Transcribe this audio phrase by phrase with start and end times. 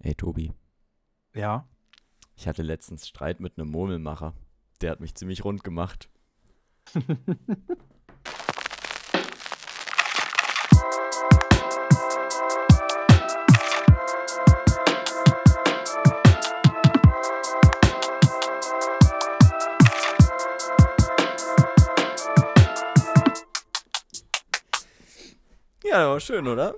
[0.00, 0.52] Hey Tobi,
[1.34, 1.66] Ja.
[2.36, 4.34] ich hatte letztens Streit mit einem Murmelmacher.
[4.80, 6.08] Der hat mich ziemlich rund gemacht.
[25.84, 26.74] Ja, schön, oder?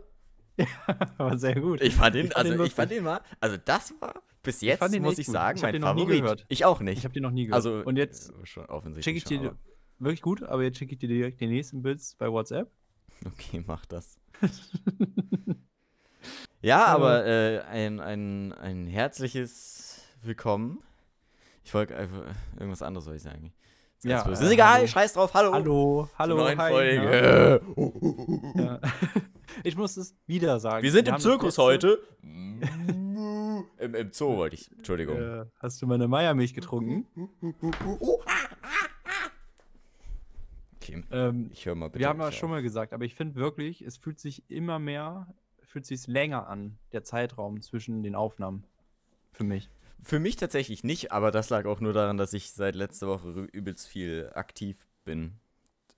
[1.19, 1.81] Aber sehr gut.
[1.81, 4.61] Ich fand den, Ich fand also den ich fand den mal, also das war bis
[4.61, 5.33] jetzt, den muss ich gut.
[5.35, 6.21] sagen, Ich mein den noch nie Favorit.
[6.23, 6.47] gehört.
[6.49, 6.99] Ich auch nicht.
[6.99, 7.57] Ich habe den noch nie gehört.
[7.57, 9.05] also und jetzt äh, schon offensichtlich.
[9.05, 9.59] schicke ich dir schon,
[9.99, 12.69] wirklich gut, aber jetzt schicke ich dir direkt den nächsten Bits bei WhatsApp.
[13.25, 14.17] aber- Okay, mach das.
[16.63, 20.83] ja, aber äh, ein, ein, ein herzliches Willkommen.
[21.65, 23.53] Ich wollte einfach irgendwas anderes soll ich sagen.
[23.99, 24.87] Ist, Ja, äh, ist egal, hallo.
[24.87, 25.53] scheiß drauf, hallo.
[25.53, 27.61] Hallo, hallo, neuen hi, Folge.
[28.57, 28.81] Ja.
[29.69, 30.83] Ich muss es wieder sagen.
[30.83, 32.03] Wir sind im haben das Zirkus heute.
[33.79, 34.71] Im, Im Zoo wollte ich.
[34.73, 35.17] Entschuldigung.
[35.19, 37.07] Äh, hast du meine Meiermilch getrunken?
[40.81, 42.01] Okay, Ähm, ich höre mal bitte.
[42.01, 42.35] wir haben ja auf.
[42.35, 45.27] schon mal gesagt, aber ich finde wirklich, es fühlt sich immer mehr,
[45.63, 48.65] fühlt sich länger an, der Zeitraum zwischen den Aufnahmen.
[49.33, 49.69] Für mich.
[50.03, 53.29] Für mich tatsächlich nicht, aber das lag auch nur daran, dass ich seit letzter Woche
[53.53, 55.35] übelst viel aktiv bin.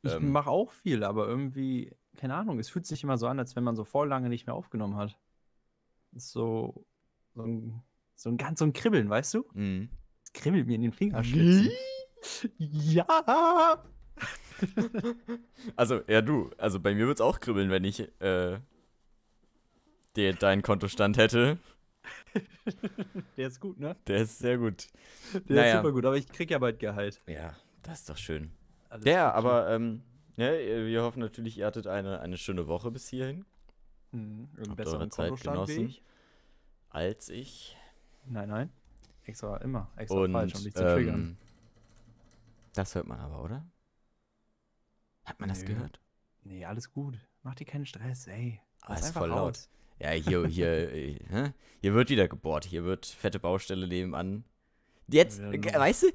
[0.02, 0.32] Ich Ähm.
[0.32, 3.64] mache auch viel, aber irgendwie, keine Ahnung, es fühlt sich immer so an, als wenn
[3.64, 5.18] man so voll lange nicht mehr aufgenommen hat.
[6.12, 6.84] Das ist so,
[7.34, 7.82] so ein,
[8.14, 9.44] so ein ganz so ein Kribbeln, weißt du?
[9.54, 9.88] Mhm.
[10.24, 11.70] Es kribbelt mir in den Fingerspitzen.
[12.58, 13.84] Ja!
[15.76, 16.50] Also, ja, du.
[16.58, 18.58] Also bei mir würde es auch kribbeln, wenn ich äh,
[20.16, 21.58] dir deinen Kontostand hätte.
[23.38, 23.96] Der ist gut, ne?
[24.06, 24.88] Der ist sehr gut.
[25.48, 25.66] Der Naja.
[25.76, 27.22] ist super gut, aber ich krieg ja bald Gehalt.
[27.26, 28.50] Ja, das ist doch schön.
[28.90, 29.14] Alles gut.
[29.14, 30.02] aber ähm,
[30.40, 33.44] ja, wir hoffen natürlich, ihr hattet eine, eine schöne Woche bis hierhin.
[34.12, 35.86] Mhm, Habt eure besseren Zeit genossen?
[35.88, 36.02] ich.
[36.88, 37.76] Als ich.
[38.26, 38.70] Nein, nein.
[39.24, 39.90] Extra, immer.
[39.96, 41.14] Extra Und falsch, um dich zu triggern.
[41.20, 41.36] ähm,
[42.74, 43.64] das hört man aber, oder?
[45.24, 45.66] Hat man das Nö.
[45.74, 46.00] gehört?
[46.42, 47.18] Nee, alles gut.
[47.42, 48.60] Mach dir keinen Stress, ey.
[48.82, 49.38] Aber Lass ist voll laut.
[49.38, 49.68] raus.
[50.00, 52.64] Ja, hier, hier, äh, hier wird wieder gebohrt.
[52.64, 54.44] Hier wird fette Baustelle nebenan.
[55.08, 55.78] Jetzt, Ja, äh, genau.
[55.78, 56.06] weißt du,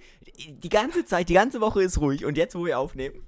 [0.52, 3.24] die ganze Zeit, die ganze Woche ist ruhig und jetzt, wo wir aufnehmen.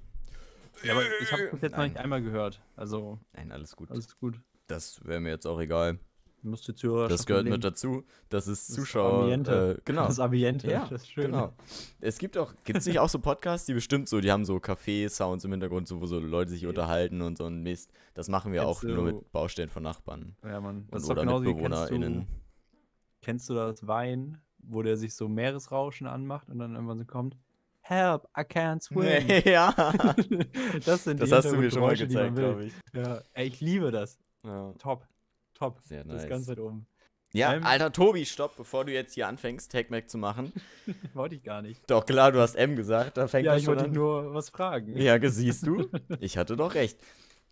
[0.84, 1.90] Ja, aber ich habe das jetzt noch Nein.
[1.92, 2.60] nicht einmal gehört.
[2.76, 3.90] Also, Nein, alles gut.
[3.90, 4.40] alles gut.
[4.66, 5.98] Das wäre mir jetzt auch egal.
[6.42, 8.04] Du musst die Zuhörer Das gehört mit dazu.
[8.28, 9.22] Das ist Zuschauer.
[9.24, 9.76] Ambiente.
[9.78, 10.06] Äh, genau.
[10.06, 11.32] Das Ambiente, Ja, das ist schön.
[11.32, 11.52] Genau.
[12.00, 14.58] Es gibt auch, gibt es nicht auch so Podcasts, die bestimmt so, die haben so
[14.58, 17.90] Café-Sounds im Hintergrund, so, wo so Leute sich unterhalten und so ein Mist.
[18.14, 20.36] Das machen wir auch Kennst nur du- mit Baustellen von Nachbarn.
[20.44, 20.82] Ja, Mann.
[20.82, 22.14] Und, Das doch oder kennst MitbewohnerInnen.
[22.20, 22.26] du,
[23.20, 27.36] kennst du das Wein, wo der sich so Meeresrauschen anmacht und dann irgendwann so kommt,
[27.88, 29.26] Help, I can't swim.
[29.50, 29.72] ja.
[30.84, 32.72] das sind Das die hast du mir schon mal gezeigt, glaube ich.
[32.92, 34.18] Ja, ey, ich liebe das.
[34.44, 35.06] Ja, Top.
[35.54, 35.80] Top.
[35.82, 36.28] sehr Das nice.
[36.28, 36.86] ganz weit oben.
[37.32, 40.52] Ja, Ähm, alter Tobi, stopp, bevor du jetzt hier anfängst, Tag Mac zu machen.
[41.14, 41.82] Wollte ich gar nicht.
[41.90, 44.50] Doch klar, du hast M gesagt, da fängt Ja, das ich wollte dich nur was
[44.50, 44.96] fragen.
[44.96, 45.88] Ja, siehst du?
[46.20, 46.98] Ich hatte doch recht.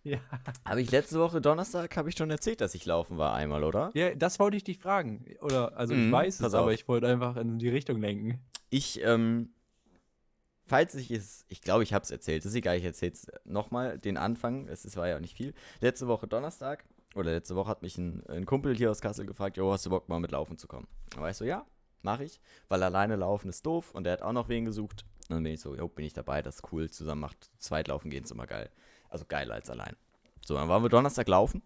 [0.03, 0.19] Ja.
[0.65, 3.91] Habe ich letzte Woche Donnerstag, habe ich schon erzählt, dass ich laufen war einmal, oder?
[3.93, 5.25] Ja, das wollte ich dich fragen.
[5.41, 6.73] Oder, also Mhm, ich weiß pass es, aber auf.
[6.73, 8.39] ich wollte einfach in die Richtung lenken.
[8.69, 9.49] Ich, ähm,
[10.67, 13.97] falls ich es, ich glaube, ich habe es erzählt, ist egal, ich erzähle es nochmal,
[13.97, 15.53] den Anfang, es, war ja auch nicht viel.
[15.79, 16.85] Letzte Woche Donnerstag,
[17.15, 19.89] oder letzte Woche hat mich ein, ein Kumpel hier aus Kassel gefragt, jo, hast du
[19.89, 20.87] Bock mal mit Laufen zu kommen?
[21.09, 21.65] Da war ich so, ja,
[22.01, 25.05] mache ich, weil alleine laufen ist doof und der hat auch noch wen gesucht.
[25.29, 27.87] Und dann bin ich so, jo, bin ich dabei, das ist cool, zusammen macht, zweit
[27.87, 28.69] laufen gehen ist immer geil.
[29.09, 29.95] Also geiler als allein.
[30.45, 31.61] So, dann waren wir Donnerstag laufen.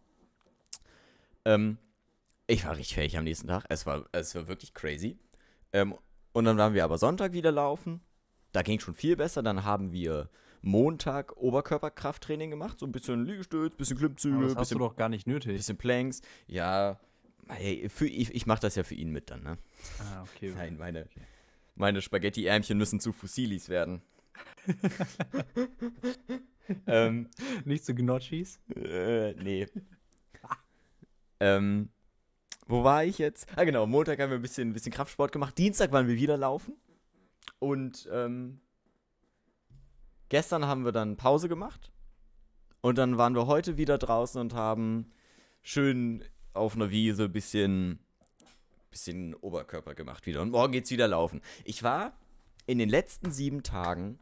[1.46, 1.78] Ähm,
[2.48, 3.66] ich war richtig fähig am nächsten Tag.
[3.70, 5.20] Es war, es war wirklich crazy.
[5.74, 5.96] Ähm,
[6.34, 8.02] und dann waren wir aber Sonntag wieder laufen.
[8.52, 9.44] Da ging schon viel besser.
[9.44, 10.30] Dann haben wir
[10.62, 12.80] Montag Oberkörperkrafttraining gemacht.
[12.80, 15.56] So ein bisschen Liegestütz, bisschen Klimmzüge, Aber das hast du bisschen, doch gar nicht nötig.
[15.58, 16.22] bisschen Planks.
[16.48, 17.00] Ja,
[17.48, 19.58] hey, für, ich, ich mache das ja für ihn mit dann, ne?
[20.00, 20.54] Ah, okay.
[20.56, 21.08] Nein, meine,
[21.76, 24.02] meine Spaghetti-Ärmchen müssen zu Fusilis werden.
[26.88, 27.30] ähm,
[27.66, 28.60] Nicht zu Gnocchis?
[28.76, 29.68] äh, nee.
[31.40, 31.90] ähm,
[32.68, 33.48] wo war ich jetzt?
[33.56, 33.86] Ah, genau.
[33.88, 35.58] Montag haben wir ein bisschen, ein bisschen Kraftsport gemacht.
[35.58, 36.74] Dienstag waren wir wieder laufen.
[37.62, 38.60] Und ähm,
[40.30, 41.92] gestern haben wir dann Pause gemacht.
[42.82, 45.12] Und dann waren wir heute wieder draußen und haben
[45.62, 46.24] schön
[46.54, 48.00] auf einer Wiese ein bisschen,
[48.90, 50.42] bisschen Oberkörper gemacht wieder.
[50.42, 51.40] Und morgen geht's wieder laufen.
[51.64, 52.18] Ich war
[52.66, 54.18] in den letzten sieben Tagen.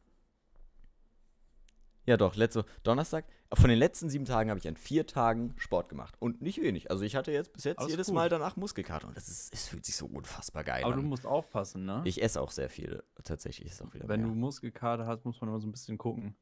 [2.05, 3.23] Ja, doch, letzte Donnerstag.
[3.51, 6.15] Von den letzten sieben Tagen habe ich an vier Tagen Sport gemacht.
[6.19, 6.91] Und nicht wenig.
[6.91, 8.15] Also ich hatte jetzt bis jetzt Alles jedes gut.
[8.15, 9.07] Mal danach Muskelkater.
[9.07, 11.05] Und das ist, es fühlt sich so unfassbar geil Aber du an.
[11.07, 12.01] musst aufpassen, ne?
[12.05, 13.01] Ich esse auch sehr viel.
[13.23, 14.29] Tatsächlich ist auch wieder Wenn mehr.
[14.29, 16.35] du Muskelkater hast, muss man immer so ein bisschen gucken.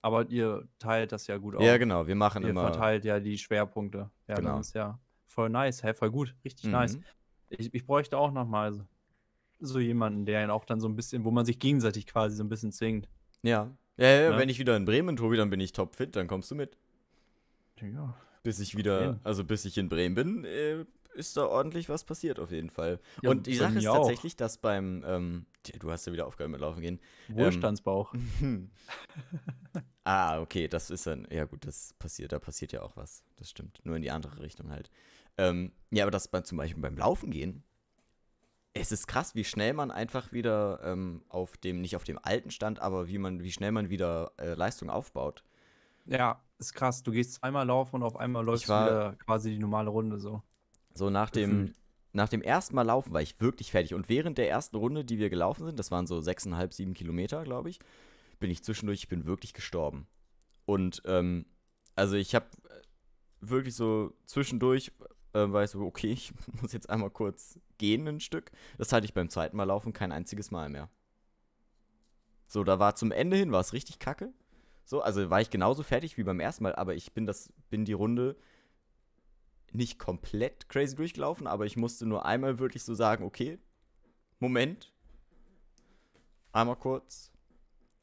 [0.00, 1.62] Aber ihr teilt das ja gut auf.
[1.62, 2.06] Ja, genau.
[2.06, 2.62] Wir machen Ihr immer.
[2.70, 4.10] verteilt ja die Schwerpunkte.
[4.28, 4.60] Ja, Genau.
[4.60, 5.82] ist ja voll nice.
[5.82, 6.36] Hä, voll gut.
[6.44, 6.70] Richtig Mhm.
[6.72, 6.98] nice.
[7.48, 8.82] Ich, ich bräuchte auch noch mal so,
[9.58, 12.44] so jemanden, der ihn auch dann so ein bisschen, wo man sich gegenseitig quasi so
[12.44, 13.08] ein bisschen zwingt.
[13.42, 13.70] Ja.
[13.96, 14.38] Ja, ja, Ne?
[14.38, 16.76] wenn ich wieder in Bremen Tobi, dann bin ich topfit, dann kommst du mit.
[17.80, 18.14] Ja.
[18.42, 22.38] Bis ich wieder, also bis ich in Bremen bin, äh, ist da ordentlich was passiert
[22.40, 22.98] auf jeden Fall.
[23.22, 23.98] Ja, Und die Sache ist auch.
[23.98, 25.46] tatsächlich, dass beim, ähm,
[25.78, 27.00] du hast ja wieder aufgehört mit Laufen gehen.
[27.28, 28.12] Wohlstandsbauch.
[30.04, 33.24] ah, okay, das ist dann, ja gut, das passiert, da passiert ja auch was.
[33.36, 34.90] Das stimmt, nur in die andere Richtung halt.
[35.38, 37.62] Ähm, ja, aber das bei, zum Beispiel beim Laufen gehen,
[38.74, 42.50] es ist krass, wie schnell man einfach wieder ähm, auf dem, nicht auf dem alten
[42.50, 45.44] Stand, aber wie man, wie schnell man wieder äh, Leistung aufbaut.
[46.06, 47.02] Ja, ist krass.
[47.02, 50.42] Du gehst zweimal laufen und auf einmal läufst du wieder quasi die normale Runde so.
[50.92, 51.72] So nach dem,
[52.12, 53.94] nach dem ersten Mal laufen war ich wirklich fertig.
[53.94, 57.44] Und während der ersten Runde, die wir gelaufen sind, das waren so sechseinhalb, sieben Kilometer,
[57.44, 57.78] glaube ich,
[58.40, 60.06] bin ich zwischendurch, ich bin wirklich gestorben.
[60.66, 61.46] Und ähm,
[61.94, 62.46] also ich habe
[63.40, 64.92] wirklich so zwischendurch,
[65.34, 66.32] äh, war ich so, okay, ich
[66.62, 68.50] muss jetzt einmal kurz gehen ein Stück.
[68.78, 70.88] Das hatte ich beim zweiten Mal laufen kein einziges Mal mehr.
[72.46, 74.32] So, da war zum Ende hin, war es richtig kacke.
[74.84, 77.84] So, also war ich genauso fertig wie beim ersten Mal, aber ich bin das, bin
[77.84, 78.36] die Runde
[79.72, 83.58] nicht komplett crazy durchgelaufen, aber ich musste nur einmal wirklich so sagen, okay,
[84.38, 84.92] Moment,
[86.52, 87.32] einmal kurz,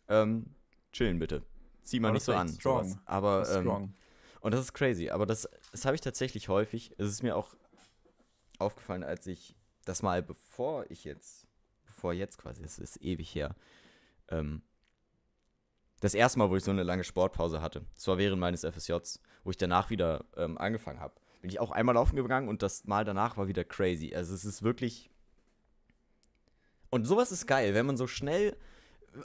[0.09, 0.47] ähm,
[0.91, 1.43] chillen bitte.
[1.83, 2.49] Zieh mal Aber nicht so an.
[2.49, 2.89] strong.
[2.89, 2.99] sowas.
[3.05, 3.93] Aber, ähm, strong.
[4.41, 6.93] und das ist crazy, aber das, das habe ich tatsächlich häufig.
[6.97, 7.55] Es ist mir auch
[8.59, 11.47] aufgefallen, als ich das mal, bevor ich jetzt,
[11.85, 13.55] bevor jetzt quasi, es ist ewig her,
[14.29, 14.61] ähm,
[16.01, 19.19] das erste Mal, wo ich so eine lange Sportpause hatte, das war während meines FSJs,
[19.43, 22.85] wo ich danach wieder ähm, angefangen habe, bin ich auch einmal laufen gegangen und das
[22.85, 24.13] Mal danach war wieder crazy.
[24.13, 25.09] Also es ist wirklich.
[26.89, 28.57] Und sowas ist geil, wenn man so schnell,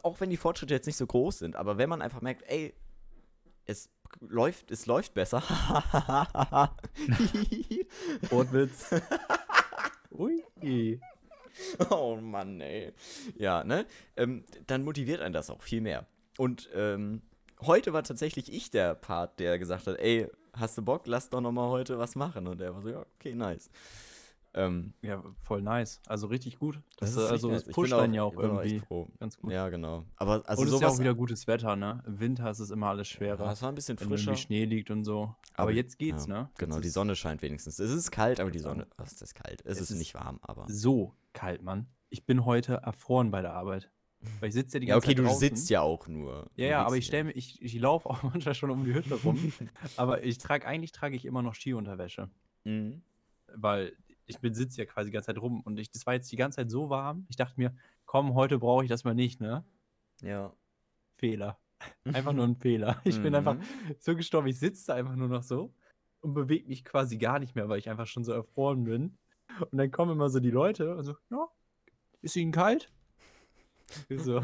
[0.02, 2.74] auch wenn die Fortschritte jetzt nicht so groß sind, aber wenn man einfach merkt, ey,
[3.66, 3.90] es
[4.20, 5.42] läuft, es läuft besser.
[8.30, 8.90] Wortwitz.
[10.10, 11.00] Ui.
[11.90, 12.92] oh Mann, ey.
[13.36, 13.86] Ja, ne?
[14.16, 16.06] Ähm, dann motiviert einen das auch viel mehr.
[16.38, 17.22] Und ähm,
[17.62, 21.40] heute war tatsächlich ich der Part, der gesagt hat, ey, hast du Bock, lass doch
[21.40, 22.46] noch mal heute was machen.
[22.46, 23.70] Und er war so, ja, okay, nice.
[24.56, 26.00] Ähm, Ja, voll nice.
[26.06, 26.80] Also richtig gut.
[26.98, 27.74] das Das, ist also das nice.
[27.74, 29.08] Pusht einen ja auch irgendwie froh.
[29.20, 29.52] ganz gut.
[29.52, 30.04] Ja, genau.
[30.16, 32.02] Aber also und es ist ja auch wieder gutes Wetter, ne?
[32.06, 33.50] Im Winter ist es immer alles ja, schwerer.
[33.52, 34.30] es war ein bisschen wenn frischer.
[34.30, 35.22] irgendwie Schnee liegt und so.
[35.22, 36.50] Aber, Aber- jetzt geht's, ja, ne?
[36.58, 37.78] Genau, die Sonne scheint wenigstens.
[37.78, 38.86] Es ist kalt, aber die Sonne.
[38.96, 39.62] Was ist das kalt?
[39.66, 40.64] Es, Es ist nicht warm, aber.
[40.68, 41.86] So kalt, Mann.
[42.08, 43.90] Ich bin heute erfroren bei der Arbeit.
[44.40, 45.40] Weil ich sitze ja die Ja, ganze okay, Zeit du draußen.
[45.40, 46.50] sitzt ja auch nur.
[46.56, 49.14] Ja, ja, aber ich stelle mir, ich, ich laufe auch manchmal schon um die Hütte
[49.22, 49.52] rum.
[49.98, 52.30] aber ich trage, eigentlich trage ich immer noch Skiunterwäsche.
[52.64, 53.02] Mhm.
[53.54, 53.92] Weil
[54.26, 56.36] ich bin sitze ja quasi die ganze Zeit rum und ich, das war jetzt die
[56.36, 57.26] ganze Zeit so warm.
[57.28, 57.74] Ich dachte mir,
[58.04, 59.64] komm, heute brauche ich das mal nicht, ne?
[60.22, 60.52] Ja.
[61.16, 61.58] Fehler.
[62.12, 63.00] Einfach nur ein Fehler.
[63.04, 63.62] Ich bin einfach Mhm.
[63.98, 64.48] so gestorben.
[64.48, 65.74] Ich sitze da einfach nur noch so
[66.20, 69.18] und bewege mich quasi gar nicht mehr, weil ich einfach schon so erfroren bin.
[69.70, 71.46] Und dann kommen immer so die Leute und so, ja,
[72.22, 72.90] ist Ihnen kalt?
[74.08, 74.42] Ich so,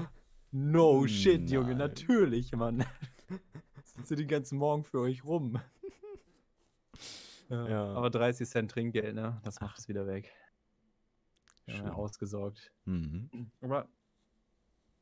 [0.51, 1.79] no shit, Junge, Nein.
[1.79, 2.85] natürlich, Mann.
[3.85, 5.59] Sitze den ganzen Morgen für euch rum.
[7.53, 7.85] Ja, Ja.
[7.95, 9.41] Aber 30 Cent Trinkgeld, ne?
[9.45, 10.33] Das macht es wieder weg.
[11.67, 11.89] Ja, Schön.
[11.91, 12.73] ausgesorgt.
[12.87, 13.51] Mhm.
[13.61, 13.89] Aber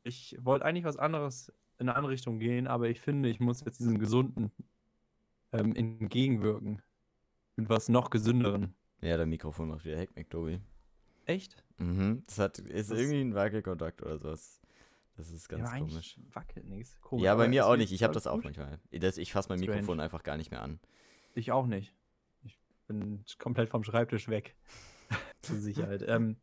[0.02, 3.64] ich wollte eigentlich was anderes in eine andere Richtung gehen, aber ich finde, ich muss
[3.64, 4.50] jetzt diesem Gesunden
[5.52, 6.82] ähm, entgegenwirken.
[7.56, 8.74] Mit was noch gesünderen.
[9.00, 10.60] Ja, der Mikrofon macht wieder Heckmeck, Tobi.
[11.26, 11.62] Echt?
[11.78, 12.22] Mhm.
[12.26, 14.60] Das hat, ist Das- irgendwie ein Wackelkontakt oder sowas.
[15.16, 16.18] Das ist ganz ja, komisch.
[16.32, 16.98] wackelt nichts.
[17.00, 17.24] Komisch.
[17.24, 17.92] Ja, bei mir auch nicht.
[17.92, 18.78] Ich habe das auch manchmal.
[18.90, 19.60] Das, ich fasse mein.
[19.60, 20.80] Mikrofon einfach gar nicht mehr an.
[21.34, 21.94] Ich auch nicht.
[22.90, 24.56] Ich bin komplett vom Schreibtisch weg.
[25.42, 26.02] Zur Sicherheit.
[26.08, 26.36] ähm,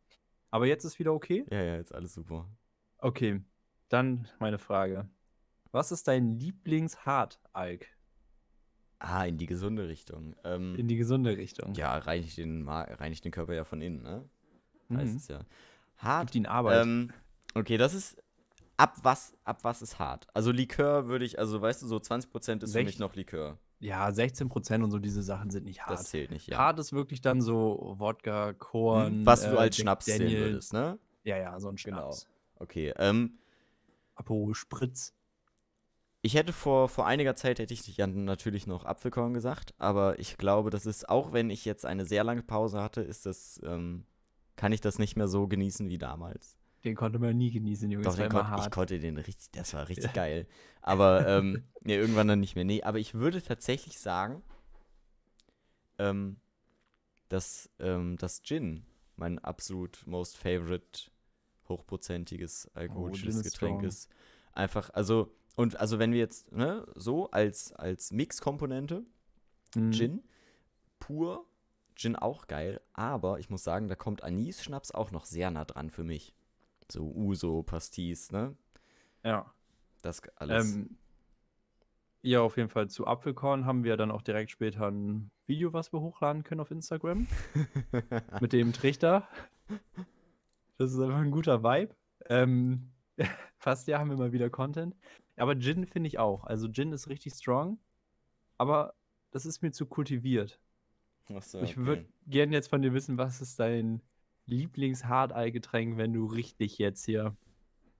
[0.50, 1.44] aber jetzt ist wieder okay?
[1.50, 2.48] Ja, ja, jetzt alles super.
[2.98, 3.42] Okay.
[3.90, 5.08] Dann meine Frage.
[5.72, 7.86] Was ist dein Lieblings-Hard-Alk
[9.00, 10.34] Ah, in die gesunde Richtung.
[10.42, 11.74] Ähm, in die gesunde Richtung?
[11.74, 14.28] ja, reinigt den, reinigt den Körper ja von innen, ne?
[14.92, 15.16] Heißt Mhm.
[15.18, 15.40] es ja.
[15.98, 16.28] Hart.
[16.28, 16.84] Gibt ihn Arbeit.
[16.86, 17.12] Ähm,
[17.54, 18.16] okay, das ist.
[18.78, 20.26] Ab was, ab was ist hart?
[20.34, 23.58] Also Likör würde ich, also weißt du, so 20% ist für mich Sech- noch Likör.
[23.80, 26.00] Ja, 16% und so diese Sachen sind nicht hart.
[26.00, 26.58] Das zählt nicht, ja.
[26.58, 29.12] Hart ist wirklich dann so Wodka, Korn.
[29.18, 30.40] Hm, Was du äh, als Schnaps zählen Daniels.
[30.40, 30.98] würdest, ne?
[31.24, 31.98] Ja, ja, so ein Genau.
[32.12, 32.28] Schnaps.
[32.56, 33.38] Okay, ähm,
[34.16, 35.14] Aperol Spritz.
[36.22, 40.70] Ich hätte vor, vor einiger Zeit hätte ich natürlich noch Apfelkorn gesagt, aber ich glaube,
[40.70, 44.04] das ist, auch wenn ich jetzt eine sehr lange Pause hatte, ist das, ähm,
[44.56, 46.56] kann ich das nicht mehr so genießen wie damals.
[46.88, 48.04] Den konnte man nie genießen, Junge.
[48.04, 48.72] Doch, den kon ich hart.
[48.72, 50.46] konnte den richtig, das war richtig geil.
[50.80, 52.64] Aber ähm, ja, irgendwann dann nicht mehr.
[52.64, 54.42] Nee, aber ich würde tatsächlich sagen,
[55.98, 56.40] ähm,
[57.28, 61.10] dass ähm, das Gin mein absolut most favorite
[61.68, 63.84] hochprozentiges alkoholisches Oh, Getränk strong.
[63.84, 64.08] ist.
[64.52, 69.04] Einfach, also, und also wenn wir jetzt, ne, so als, als Mixkomponente,
[69.74, 69.92] Mhm.
[69.92, 70.22] Gin,
[70.98, 71.44] pur,
[71.94, 75.90] Gin auch geil, aber ich muss sagen, da kommt Anis-Schnaps auch noch sehr nah dran
[75.90, 76.34] für mich.
[76.90, 78.56] So Uso, Pastis, ne?
[79.22, 79.52] Ja.
[80.02, 80.74] Das alles.
[80.74, 80.96] Ähm,
[82.22, 85.92] ja, auf jeden Fall zu Apfelkorn haben wir dann auch direkt später ein Video, was
[85.92, 87.26] wir hochladen können auf Instagram.
[88.40, 89.28] mit dem Trichter.
[90.78, 91.94] Das ist einfach ein guter Vibe.
[92.26, 92.90] Ähm,
[93.58, 94.96] fast ja haben wir mal wieder Content.
[95.36, 96.44] Aber Gin finde ich auch.
[96.44, 97.78] Also Gin ist richtig strong,
[98.56, 98.94] aber
[99.30, 100.60] das ist mir zu kultiviert.
[101.34, 101.86] Ach so, Ich okay.
[101.86, 104.02] würde gerne jetzt von dir wissen, was ist dein
[104.48, 107.36] Lieblings-Hardeye-Getränk, wenn du richtig jetzt hier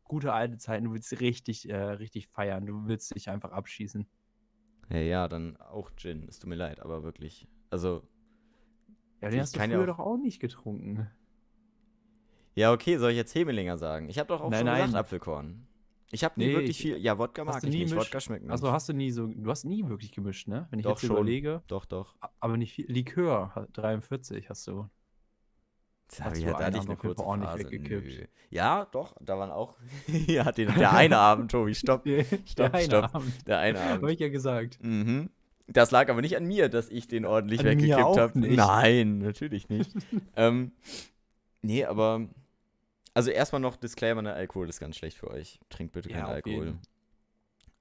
[0.05, 4.07] gute alte Zeiten, du willst richtig, äh, richtig feiern, du willst dich einfach abschießen.
[4.91, 6.27] Ja, ja, dann auch Gin.
[6.29, 7.47] Es tut mir leid, aber wirklich.
[7.71, 8.03] Also,
[9.21, 11.11] Ja, den hast du früher auch- doch auch nicht getrunken.
[12.55, 14.09] ja, okay, soll ich jetzt Hemelinger sagen?
[14.09, 14.87] Ich habe doch auch Nein, schon nein.
[14.87, 15.67] gesagt Apfelkorn.
[16.11, 16.97] Ich habe nie Nee, wirklich ich- viel.
[16.97, 17.93] Ja, Wodka mag du ich nie nicht.
[17.93, 20.67] misch- Wodka schmeckt mir Also hast du nie so, du hast nie wirklich gemischt, ne?
[20.71, 21.17] Wenn ich Doch, jetzt schon.
[21.17, 22.17] überlege, Doch, doch.
[22.41, 22.91] aber nicht viel.
[22.91, 24.89] Likör, ha- 43 hast du.
[26.09, 27.59] Das Hast hab ich, ja, da hatte ich Abend eine kurze Phase.
[27.59, 28.07] weggekippt.
[28.07, 28.27] Nö.
[28.51, 29.77] Ja, doch, da waren auch.
[30.27, 32.05] ja, den, der eine Abend, Tobi, stopp.
[32.47, 33.15] Stopp, Der stopp.
[33.15, 33.47] Abend.
[33.47, 34.11] Der eine Abend.
[34.11, 34.79] ich ja gesagt.
[34.83, 35.29] Mhm.
[35.67, 38.39] Das lag aber nicht an mir, dass ich den ordentlich An weggekippt habe.
[38.39, 38.57] nicht.
[38.57, 39.93] Nein, natürlich nicht.
[40.37, 40.73] ähm,
[41.61, 42.27] nee, aber.
[43.13, 45.61] Also erstmal noch Disclaimer, ne, Alkohol ist ganz schlecht für euch.
[45.69, 46.79] Trinkt bitte keinen Ja, auf Alkohol.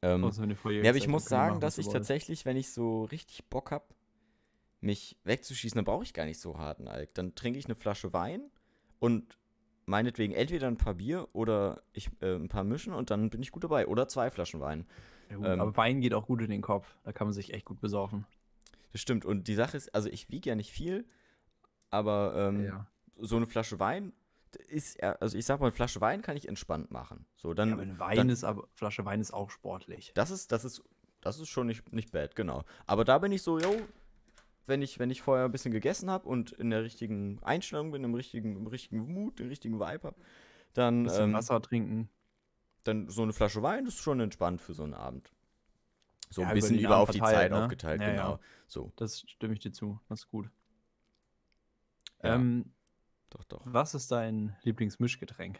[0.01, 1.95] Ähm, vorher ja, aber ich muss sagen, machen, dass ich wollt.
[1.95, 3.85] tatsächlich, wenn ich so richtig Bock habe,
[4.79, 7.13] mich wegzuschießen, dann brauche ich gar nicht so harten Alk.
[7.15, 8.51] Dann trinke ich eine Flasche Wein
[8.99, 9.37] und
[9.85, 13.51] meinetwegen entweder ein paar Bier oder ich, äh, ein paar mischen und dann bin ich
[13.51, 13.87] gut dabei.
[13.87, 14.85] Oder zwei Flaschen Wein.
[15.29, 16.95] Ja, gut, ähm, aber Wein geht auch gut in den Kopf.
[17.03, 18.25] Da kann man sich echt gut besaufen.
[18.91, 19.25] Das stimmt.
[19.25, 21.05] Und die Sache ist, also ich wiege ja nicht viel,
[21.89, 22.87] aber ähm, ja.
[23.17, 24.13] so eine Flasche Wein
[24.69, 27.25] ist, also ich sag mal, eine Flasche Wein kann ich entspannt machen.
[27.35, 30.11] So, dann, ja, aber ein Wein dann- ist aber, Flasche Wein ist auch sportlich.
[30.15, 30.83] das ist, das ist,
[31.21, 32.63] das ist schon nicht, nicht bad, genau.
[32.85, 33.81] Aber da bin ich so, yo,
[34.67, 38.03] wenn ich, wenn ich vorher ein bisschen gegessen habe und in der richtigen Einstellung bin,
[38.03, 40.15] im richtigen, im richtigen Mut, den richtigen Vibe habe,
[40.73, 42.09] dann, bisschen ähm, Wasser trinken.
[42.83, 45.31] dann so eine Flasche Wein ist schon entspannt für so einen Abend.
[46.29, 47.63] So Ja, ein über bisschen über, Abend auf die Zeit ne?
[47.63, 48.31] aufgeteilt, Ja, genau.
[48.33, 48.39] ja.
[48.67, 49.99] So, Das stimme ich dir zu.
[50.09, 50.49] Das ist gut.
[52.21, 52.73] Ähm,
[53.29, 53.61] doch, doch.
[53.65, 55.59] was ist dein Lieblingsmischgetränk?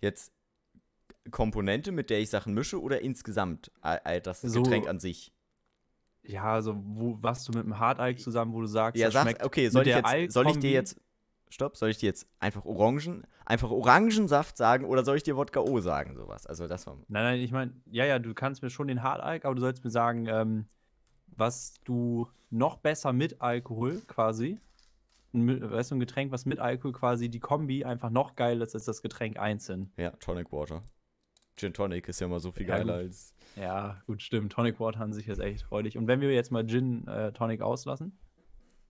[0.00, 0.32] Jetzt
[1.30, 5.32] Komponente, mit der ich Sachen mische oder insgesamt das So- Getränk an sich?
[6.22, 9.68] Ja, also wo, was du mit dem Hartalk zusammen, wo du sagst, Ja, sag, okay,
[9.68, 11.00] soll ich, jetzt, soll ich dir jetzt,
[11.48, 15.60] stopp, soll ich dir jetzt einfach Orangen, einfach Orangensaft sagen oder soll ich dir Wodka
[15.60, 16.46] O sagen, sowas?
[16.46, 19.44] Also das war, Nein, nein, ich meine, ja, ja, du kannst mir schon den Hartalk,
[19.44, 20.66] aber du sollst mir sagen, ähm,
[21.26, 24.58] was du noch besser mit Alkohol quasi,
[25.32, 28.74] ein, weißt du, ein Getränk, was mit Alkohol quasi die Kombi einfach noch geiler ist
[28.74, 29.92] als das Getränk einzeln.
[29.96, 30.82] ja, Tonic Water.
[31.60, 33.02] Gin Tonic ist ja immer so viel Ja, geiler gut.
[33.06, 34.52] als, Ja, gut, stimmt.
[34.52, 35.96] Tonic Water an sich ist echt freudig.
[35.98, 38.18] Und wenn wir jetzt mal Gin äh, Tonic auslassen,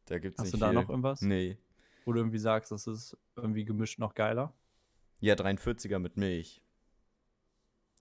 [0.07, 0.75] da gibt's hast nicht du da viel.
[0.81, 1.57] noch irgendwas, Nee.
[2.05, 4.53] wo du irgendwie sagst, das ist irgendwie gemischt noch geiler?
[5.21, 6.63] Ja, 43er mit Milch.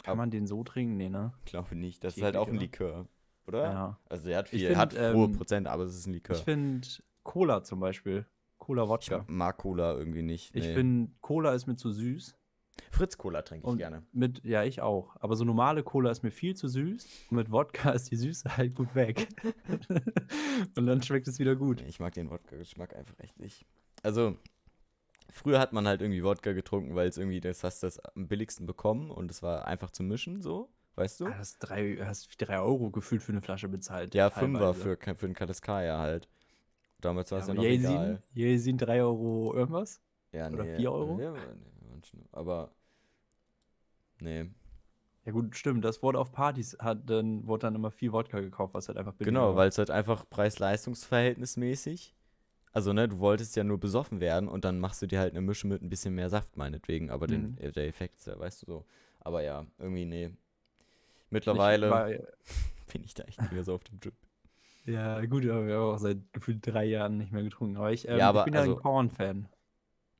[0.03, 0.95] Kann Ab- man den so trinken?
[0.97, 1.33] Nee, ne?
[1.45, 2.03] Glaube nicht.
[2.03, 2.59] Das ist Geht halt auch ein oder?
[2.61, 3.07] Likör,
[3.47, 3.63] oder?
[3.63, 3.99] Ja.
[4.07, 6.35] Also der hat Ich viel, hat find, hohe ähm, Prozent, aber es ist ein Likör.
[6.35, 6.87] Ich finde
[7.23, 8.25] Cola zum Beispiel.
[8.57, 9.25] Cola Ich Wodka.
[9.27, 10.55] mag Cola irgendwie nicht.
[10.55, 10.73] Ich nee.
[10.73, 12.35] finde, Cola ist mir zu süß.
[12.91, 14.03] Fritz Cola trinke ich Und gerne.
[14.11, 15.15] mit, ja, ich auch.
[15.19, 17.07] Aber so normale Cola ist mir viel zu süß.
[17.29, 19.27] Und mit Wodka ist die Süße halt gut weg.
[20.75, 21.81] und dann schmeckt es wieder gut.
[21.87, 23.65] Ich mag den Wodka-Geschmack einfach echt nicht.
[24.03, 24.37] Also,
[25.29, 28.27] früher hat man halt irgendwie Wodka getrunken, weil es irgendwie, das hast du das am
[28.27, 31.27] billigsten bekommen und es war einfach zu mischen, so, weißt du?
[31.27, 34.15] Ah, hast drei, hast drei Euro gefühlt für eine Flasche bezahlt.
[34.15, 36.27] Ja, Fünfer für, für einen Kaliskaya halt.
[37.01, 38.23] Damals war Ja, es ja, aber noch Jelsin, egal.
[38.33, 40.01] Jelsin 3 Euro irgendwas?
[40.31, 41.19] Ja, oder nee, vier Euro?
[41.19, 42.71] Ja, nee, manchen- aber,
[44.19, 44.49] nee.
[45.25, 45.83] Ja gut, stimmt.
[45.85, 49.13] Das wurde auf Partys, hat, dann wurde dann immer viel Wodka gekauft, was halt einfach
[49.19, 52.15] Genau, weil es halt einfach preis-leistungs-verhältnismäßig.
[52.71, 55.41] Also, ne, du wolltest ja nur besoffen werden und dann machst du dir halt eine
[55.41, 57.09] Mische mit ein bisschen mehr Saft, meinetwegen.
[57.09, 57.57] Aber den, Mhm.
[57.59, 58.85] äh, der Effekt, ist ja, weißt du so.
[59.19, 60.25] Aber ja, irgendwie, nee.
[60.27, 62.07] Ich Mittlerweile war-
[62.93, 64.13] bin ich da echt nicht mehr so auf dem Trip.
[64.85, 67.77] Ja, gut, aber wir haben auch seit gefühlt drei Jahren nicht mehr getrunken.
[67.77, 69.47] Aber ich, ähm, Ja, aber ich bin ja also- ein Korn-Fan.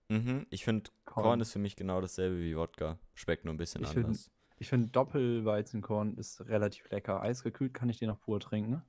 [0.10, 1.24] Mhm, ich finde, Korn.
[1.24, 2.98] Korn ist für mich genau dasselbe wie Wodka.
[3.14, 4.32] Schmeckt nur ein bisschen Ich find- anders.
[4.58, 7.22] Ich finde Doppelweizenkorn ist relativ lecker.
[7.22, 8.82] Eisgekühlt kann ich den auch pur trinken.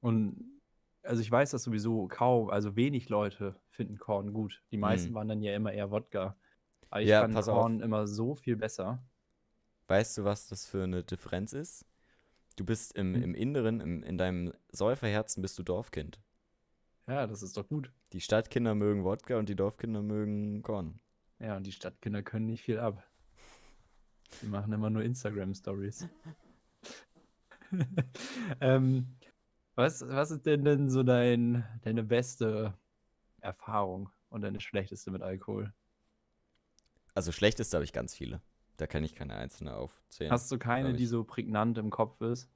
[0.00, 0.60] Und
[1.02, 4.62] also ich weiß das sowieso kaum, also wenig Leute finden Korn gut.
[4.70, 5.14] Die meisten Mhm.
[5.14, 6.36] waren dann ja immer eher Wodka.
[6.90, 7.58] Aber ich Ja, fand pass auf.
[7.58, 9.02] Korn immer so viel besser.
[9.88, 11.84] Weißt du, was das für eine Differenz ist?
[12.56, 13.22] Du bist im, Hm.
[13.22, 16.20] im Inneren, im, in deinem Säuferherzen bist du Dorfkind.
[17.08, 17.90] Ja, das ist doch gut.
[18.14, 21.00] Die Stadtkinder mögen Wodka und die Dorfkinder mögen Korn.
[21.40, 23.02] Ja, und die Stadtkinder können nicht viel ab.
[24.40, 26.06] Die machen immer nur Instagram-Stories.
[28.60, 29.16] ähm,
[29.74, 32.78] Was, was ist denn, denn so dein, deine beste
[33.40, 35.74] Erfahrung und deine schlechteste mit Alkohol?
[37.14, 38.40] Also schlechteste habe ich ganz viele.
[38.76, 40.30] Da kann ich keine einzelne aufzählen.
[40.30, 42.48] Hast du keine, die so prägnant im Kopf ist?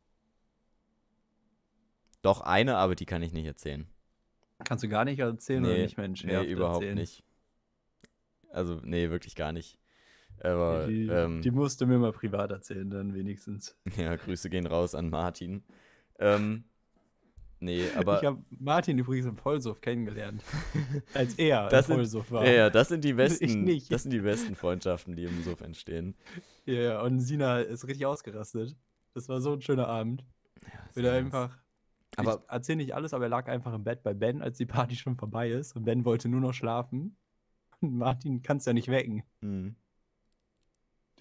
[2.23, 3.89] Doch eine, aber die kann ich nicht erzählen.
[4.65, 6.99] Kannst du gar nicht erzählen oder nicht entschärft nee, überhaupt erzählen?
[6.99, 7.23] nicht.
[8.51, 9.79] Also, nee, wirklich gar nicht.
[10.41, 13.77] Aber, Die, ähm, die musst du mir mal privat erzählen, dann wenigstens.
[13.97, 15.65] ja, Grüße gehen raus an Martin.
[16.19, 16.65] Ähm,
[17.61, 20.43] nee, aber ich habe Martin übrigens im Vollsuff kennengelernt.
[21.15, 22.45] Als er Das im Vollsuff war.
[22.47, 23.93] ja, ja, das sind die besten, nicht.
[23.93, 26.15] das sind die besten Freundschaften, die im Suff entstehen.
[26.67, 28.77] Ja, ja, und Sina ist richtig ausgerastet.
[29.15, 30.25] Das war so ein schöner Abend.
[30.95, 31.59] Wieder einfach.
[32.19, 34.67] Aber- ich erzähl nicht alles, aber er lag einfach im Bett bei Ben, als die
[34.67, 35.77] Party schon vorbei ist.
[35.77, 37.17] Und Ben wollte nur noch schlafen.
[37.81, 39.23] Und Martin kannst ja nicht wecken.
[39.41, 39.77] Mhm.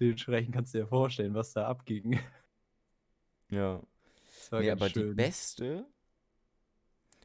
[0.00, 2.18] Dementsprechend kannst du dir vorstellen, was da abging.
[3.50, 3.80] Ja.
[4.40, 5.16] Das war Nee, aber die schön.
[5.16, 5.86] beste.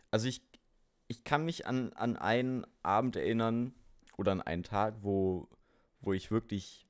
[0.10, 0.42] Also ich,
[1.10, 3.74] ich kann mich an, an einen Abend erinnern
[4.16, 5.50] oder an einen Tag, wo,
[6.00, 6.88] wo ich wirklich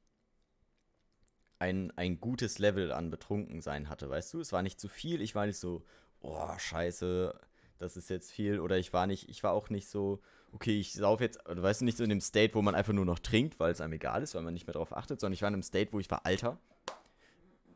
[1.58, 4.40] ein, ein gutes Level an Betrunkensein hatte, weißt du?
[4.40, 5.84] Es war nicht zu viel, ich war nicht so,
[6.24, 7.40] oh, scheiße,
[7.78, 8.60] das ist jetzt viel.
[8.60, 11.82] Oder ich war nicht, ich war auch nicht so, okay, ich sauf jetzt, oder weißt
[11.82, 13.94] du, nicht so in dem State, wo man einfach nur noch trinkt, weil es einem
[13.94, 16.00] egal ist, weil man nicht mehr drauf achtet, sondern ich war in einem State, wo
[16.00, 16.58] ich war, Alter,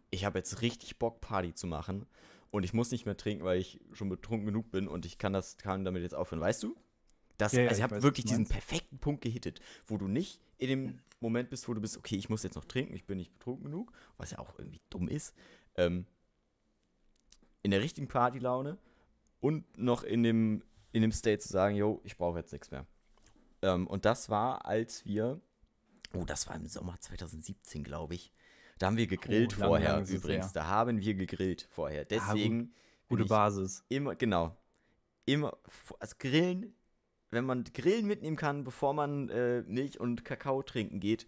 [0.09, 2.07] ich habe jetzt richtig Bock, Party zu machen.
[2.49, 5.33] Und ich muss nicht mehr trinken, weil ich schon betrunken genug bin und ich kann
[5.33, 6.39] das kann damit jetzt aufhören.
[6.39, 6.75] Weißt du?
[7.37, 10.39] Das, Ja, ja, also ich ich habe wirklich diesen perfekten Punkt gehittet, wo du nicht
[10.57, 13.17] in dem Moment bist, wo du bist, okay, ich muss jetzt noch trinken, ich bin
[13.17, 15.35] nicht betrunken genug, was ja auch irgendwie dumm ist.
[15.75, 16.05] Ähm,
[17.67, 18.77] in der richtigen Partylaune
[19.41, 22.85] und noch in dem, in dem State zu sagen, yo, ich brauche jetzt nichts mehr.
[23.61, 25.41] Ähm, und das war, als wir,
[26.13, 28.31] oh, das war im Sommer 2017, glaube ich.
[28.79, 30.53] Da haben wir gegrillt Oh, vorher es übrigens.
[30.53, 32.03] Da haben wir gegrillt vorher.
[32.05, 32.11] gut.
[32.11, 32.73] Deswegen
[33.09, 33.83] Gute bin ich Basis.
[33.89, 34.55] immer, genau,
[35.25, 35.57] immer,
[35.99, 36.73] also Grillen,
[37.31, 41.27] wenn man Grillen mitnehmen kann, bevor man äh, Milch und Kakao trinken geht,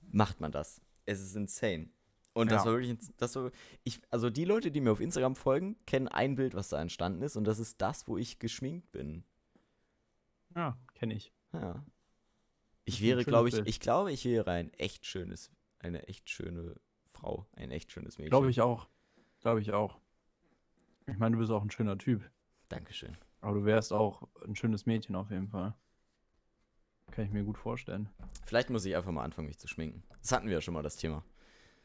[0.00, 0.80] macht man das.
[1.04, 1.90] Es ist insane.
[2.36, 2.70] Und das Ja.
[2.70, 3.50] war wirklich, das war,
[3.82, 7.22] ich, also die Leute, die mir auf Instagram folgen, kennen ein Bild, was da entstanden
[7.22, 9.24] ist und das ist das, wo ich geschminkt bin.
[10.54, 11.32] Ja, kenne ich.
[11.54, 11.82] Ja.
[12.84, 13.68] Ich wäre, glaube ich, Bild.
[13.68, 16.76] ich glaube, ich wäre ein echt schönes, eine echt schöne
[17.14, 18.30] Frau, ein echt schönes Mädchen.
[18.30, 18.86] Glaube ich auch.
[19.40, 19.98] Glaube ich auch.
[21.06, 22.28] Ich meine, du bist auch ein schöner Typ.
[22.68, 23.16] Dankeschön.
[23.40, 25.74] Aber du wärst auch ein schönes Mädchen auf jeden Fall.
[27.12, 28.10] Kann ich mir gut vorstellen.
[28.44, 30.02] Vielleicht muss ich einfach mal anfangen, mich zu schminken.
[30.20, 31.24] Das hatten wir ja schon mal, das Thema.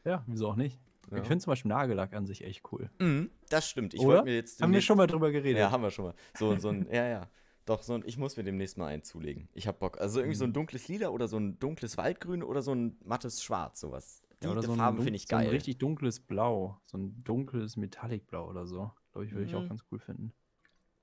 [0.04, 0.78] Ja, wieso auch nicht?
[1.10, 1.18] Ja.
[1.18, 2.90] Ich finde zum Beispiel Nagellack an sich echt cool.
[2.98, 3.92] Mhm, das stimmt.
[3.94, 5.58] Ich wollte mir jetzt Haben wir schon mal drüber geredet?
[5.60, 6.14] Ja, haben wir schon mal.
[6.38, 7.28] So, so ein, ja, ja.
[7.66, 9.48] Doch, so ein, ich muss mir demnächst mal einen zulegen.
[9.52, 10.00] Ich hab Bock.
[10.00, 10.54] Also irgendwie so ein Mhm.
[10.54, 14.22] dunkles Lila oder so ein dunkles Waldgrün oder so ein mattes Schwarz, sowas.
[14.42, 15.50] Die, Ja, so Farben finde ich so ein geil.
[15.50, 16.80] richtig dunkles Blau.
[16.86, 18.90] So ein dunkles Metallic-Blau oder so.
[19.12, 19.68] Glaube ich, würde ich auch Mhm.
[19.68, 20.32] ganz cool finden.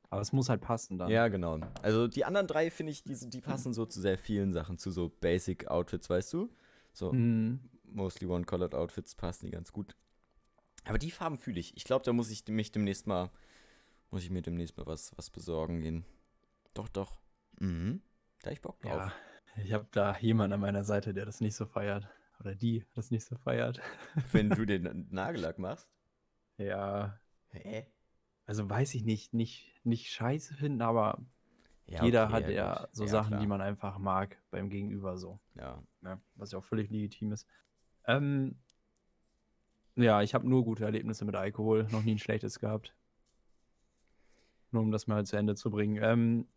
[0.10, 1.10] Aber es muss halt passen dann.
[1.12, 1.60] ja, genau.
[1.84, 4.90] Also die anderen drei finde ich, die, die passen so zu sehr vielen Sachen, zu
[4.92, 6.50] so Basic Outfits, weißt du?
[6.94, 7.60] So Mhm.
[7.94, 9.96] Mostly one-colored Outfits passen die ganz gut.
[10.86, 11.76] Aber die Farben fühle ich.
[11.76, 13.32] Ich glaube, da muss ich mich demnächst mal,
[14.12, 16.06] muss ich mir demnächst mal was, was besorgen gehen.
[16.74, 17.20] Doch, doch.
[17.60, 18.02] Mhm.
[18.42, 19.12] Da ich Bock drauf.
[19.56, 22.08] Ja, ich habe da jemanden an meiner Seite, der das nicht so feiert.
[22.40, 23.82] Oder die das nicht so feiert.
[24.32, 25.90] Wenn du den Nagellack machst.
[26.58, 27.86] Ja, Hä?
[28.46, 31.20] also weiß ich nicht, nicht, nicht scheiße finden, aber
[31.86, 33.42] Ja, jeder okay, hat ja ja so Ja, Sachen, klar.
[33.42, 35.40] die man einfach mag beim Gegenüber so.
[35.56, 35.84] Ja.
[36.36, 37.46] Was ja auch völlig legitim ist.
[38.06, 38.56] Ähm,
[39.96, 42.96] ja, ich habe nur gute Erlebnisse mit Alkohol, noch nie ein schlechtes gehabt.
[44.72, 46.02] Nur um das mal zu Ende zu bringen.
[46.02, 46.48] Ähm,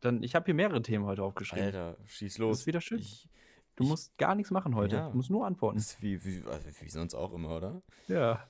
[0.00, 1.66] dann, ich habe hier mehrere Themen heute aufgeschrieben.
[1.66, 2.58] Alter, schieß Das los.
[2.60, 3.00] ist wieder schön.
[3.00, 3.28] Ich,
[3.76, 4.96] du ich- musst gar nichts machen heute.
[4.96, 5.10] Ja.
[5.10, 5.78] Du musst nur antworten.
[5.78, 7.82] ist wie, wie, also wie sonst auch immer, oder?
[8.06, 8.48] Ja.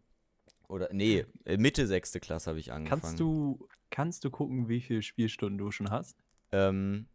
[0.70, 3.02] Oder, nee, äh, Mitte sechste Klasse habe ich angefangen.
[3.02, 6.16] Kannst du, kannst du gucken, wie viele Spielstunden du schon hast?
[6.54, 7.10] Ähm,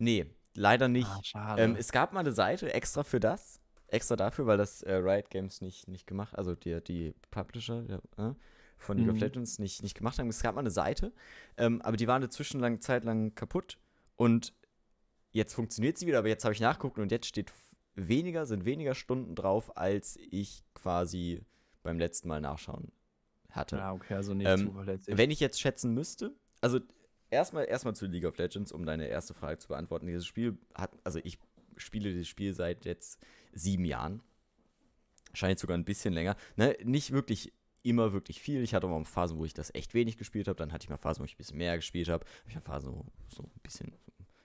[0.00, 1.08] nee, leider nicht.
[1.34, 1.56] Ah.
[1.58, 3.60] Ähm, es gab mal eine Seite extra für das.
[3.88, 7.98] Extra dafür, weil das äh, Riot Games nicht, nicht gemacht, also die, die Publisher der,
[8.18, 8.34] äh,
[8.76, 9.20] von League of Mhm.
[9.20, 10.28] Legends nicht, nicht gemacht haben.
[10.28, 11.12] Es gab mal eine Seite,
[11.56, 13.78] ähm, aber die war eine zwischenlange Zeit lang kaputt
[14.16, 14.54] und
[15.32, 17.52] jetzt funktioniert sie wieder, aber jetzt habe ich nachgeguckt und jetzt steht
[17.96, 21.44] weniger, sind weniger Stunden drauf, als ich quasi
[21.82, 22.92] beim letzten Mal nachschauen
[23.50, 23.76] hatte.
[23.76, 25.16] ja, okay, also nicht Ähm, zuverlässig.
[25.18, 26.78] Wenn ich jetzt schätzen müsste, also
[27.30, 30.06] erstmal erstmal zu League of Legends, um deine erste Frage zu beantworten.
[30.06, 31.38] Dieses Spiel hat, also ich
[31.76, 33.20] spiele dieses Spiel seit jetzt
[33.52, 34.22] sieben Jahren.
[35.32, 36.36] Scheint sogar ein bisschen länger.
[36.56, 38.62] Ne, nicht wirklich immer wirklich viel.
[38.62, 40.56] Ich hatte auch mal Phasen, wo ich das echt wenig gespielt habe.
[40.56, 42.24] Dann hatte ich mal Phasen, wo ich ein bisschen mehr gespielt habe.
[42.24, 43.92] Hab ich mal Phasen, wo so ein bisschen,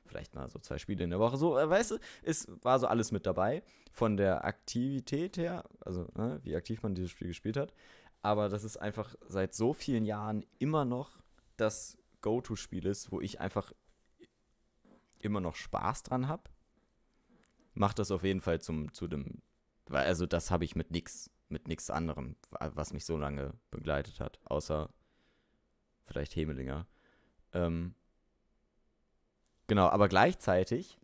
[0.05, 1.37] vielleicht mal so zwei Spiele in der Woche.
[1.37, 3.63] So, äh, weißt du, es war so alles mit dabei.
[3.91, 7.73] Von der Aktivität her, also ne, wie aktiv man dieses Spiel gespielt hat.
[8.21, 11.11] Aber das ist einfach seit so vielen Jahren immer noch
[11.57, 13.71] das Go-To-Spiel ist, wo ich einfach
[15.19, 16.49] immer noch Spaß dran habe.
[17.75, 19.43] Macht das auf jeden Fall zum, zu dem,
[19.85, 23.53] weil also das habe ich mit nix, mit nix anderem, wa- was mich so lange
[23.69, 24.89] begleitet hat, außer
[26.07, 26.87] vielleicht Hemelinger.
[27.53, 27.93] Ähm,
[29.67, 30.97] genau, aber gleichzeitig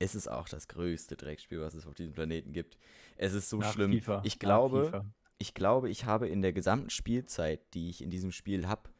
[0.00, 2.76] ist es auch das größte Dreckspiel, was es auf diesem Planeten gibt.
[3.16, 3.92] Es ist so Nach schlimm.
[3.92, 5.02] FIFA, Ich glaube,
[5.38, 8.90] ich glaube, ich habe in der gesamten Spielzeit, die ich in diesem Spiel habe,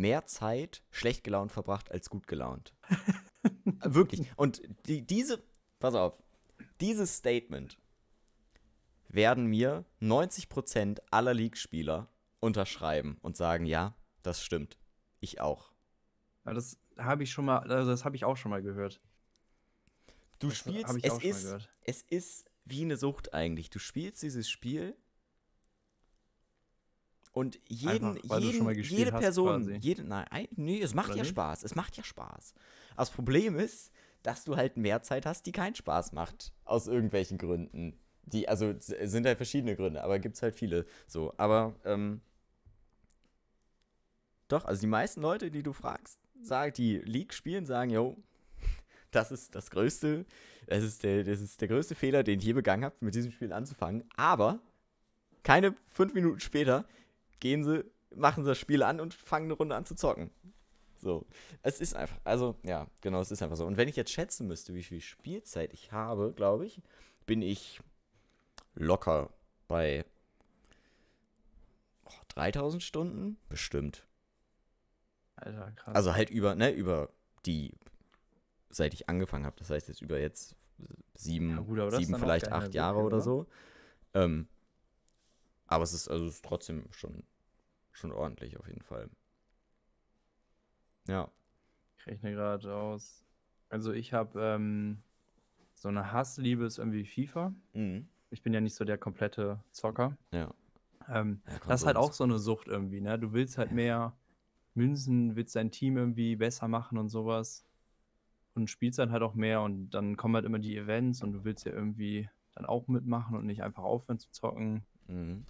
[0.00, 2.74] mehr Zeit schlecht gelaunt verbracht als gut gelaunt.
[3.84, 4.26] Wirklich.
[4.36, 5.42] Und die, diese,
[5.78, 6.14] pass auf,
[6.80, 7.78] dieses Statement
[9.08, 12.08] werden mir 90% aller League-Spieler
[12.40, 14.78] unterschreiben und sagen, ja, das stimmt.
[15.20, 15.72] Ich auch.
[16.46, 19.00] Ja, das habe ich schon mal, also das habe ich auch schon mal gehört.
[20.38, 23.68] Du Das spielst, es ist, es ist wie eine Sucht eigentlich.
[23.68, 24.96] Du spielst dieses Spiel
[27.32, 29.74] und jeden, Einfach, jeden jede hast, Person, quasi.
[29.80, 31.30] jede, nein, ein- nee, es macht Oder ja nicht?
[31.30, 31.62] Spaß.
[31.62, 32.54] Es macht ja Spaß.
[32.90, 36.52] Aber Das Problem ist, dass du halt mehr Zeit hast, die keinen Spaß macht.
[36.64, 37.98] Aus irgendwelchen Gründen.
[38.24, 40.86] Die, also es sind halt verschiedene Gründe, aber gibt es halt viele.
[41.06, 42.20] So, aber, ähm,
[44.48, 48.16] doch, also die meisten Leute, die du fragst, sagen, die League spielen, sagen, yo,
[49.12, 50.26] das ist das größte,
[50.66, 53.30] das ist der, das ist der größte Fehler, den ich je begangen habe, mit diesem
[53.30, 54.04] Spiel anzufangen.
[54.16, 54.60] Aber
[55.42, 56.86] keine fünf Minuten später
[57.40, 60.30] gehen sie, machen sie das Spiel an und fangen eine Runde an zu zocken.
[60.96, 61.26] So.
[61.62, 63.66] Es ist einfach, also, ja, genau, es ist einfach so.
[63.66, 66.82] Und wenn ich jetzt schätzen müsste, wie viel Spielzeit ich habe, glaube ich,
[67.26, 67.80] bin ich
[68.74, 69.30] locker
[69.66, 70.04] bei
[72.04, 73.38] oh, 3000 Stunden?
[73.48, 74.06] Bestimmt.
[75.36, 75.94] Alter, krass.
[75.94, 77.10] Also halt über, ne, über
[77.46, 77.72] die,
[78.68, 79.56] seit ich angefangen habe.
[79.58, 80.54] Das heißt jetzt über jetzt
[81.14, 83.20] sieben, Ja gut, sieben vielleicht acht Jahre oder oder?
[83.20, 83.46] so.
[84.14, 84.48] Ähm,
[85.66, 87.22] aber es ist, also es ist trotzdem schon,
[88.00, 89.08] schon ordentlich auf jeden Fall.
[91.06, 91.30] Ja.
[91.98, 93.24] Ich rechne gerade aus.
[93.68, 95.02] Also ich habe ähm,
[95.74, 97.54] so eine Hassliebe ist irgendwie FIFA.
[97.74, 98.08] Mhm.
[98.30, 100.16] Ich bin ja nicht so der komplette Zocker.
[100.32, 100.52] Ja.
[101.08, 103.18] Ähm, ja das ist halt auch so eine Sucht irgendwie, ne?
[103.18, 104.16] Du willst halt mehr
[104.74, 107.64] Münzen, willst dein Team irgendwie besser machen und sowas.
[108.54, 111.44] Und spielst dann halt auch mehr und dann kommen halt immer die Events und du
[111.44, 114.84] willst ja irgendwie dann auch mitmachen und nicht einfach aufhören zu zocken.
[115.06, 115.46] Mhm.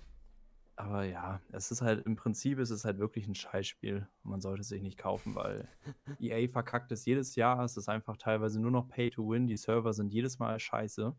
[0.81, 4.09] Aber ja, es ist halt im Prinzip ist es halt wirklich ein Scheißspiel.
[4.23, 5.69] Man sollte es sich nicht kaufen, weil
[6.21, 7.63] EA verkackt es jedes Jahr.
[7.63, 9.47] Es ist einfach teilweise nur noch Pay to Win.
[9.47, 11.15] Die Server sind jedes Mal scheiße.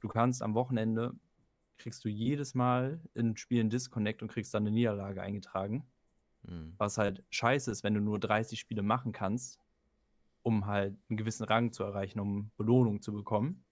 [0.00, 1.14] Du kannst am Wochenende
[1.76, 5.84] kriegst du jedes Mal in Spielen Disconnect und kriegst dann eine Niederlage eingetragen.
[6.42, 6.72] Mhm.
[6.78, 9.58] Was halt scheiße ist, wenn du nur 30 Spiele machen kannst,
[10.42, 13.64] um halt einen gewissen Rang zu erreichen, um Belohnung zu bekommen.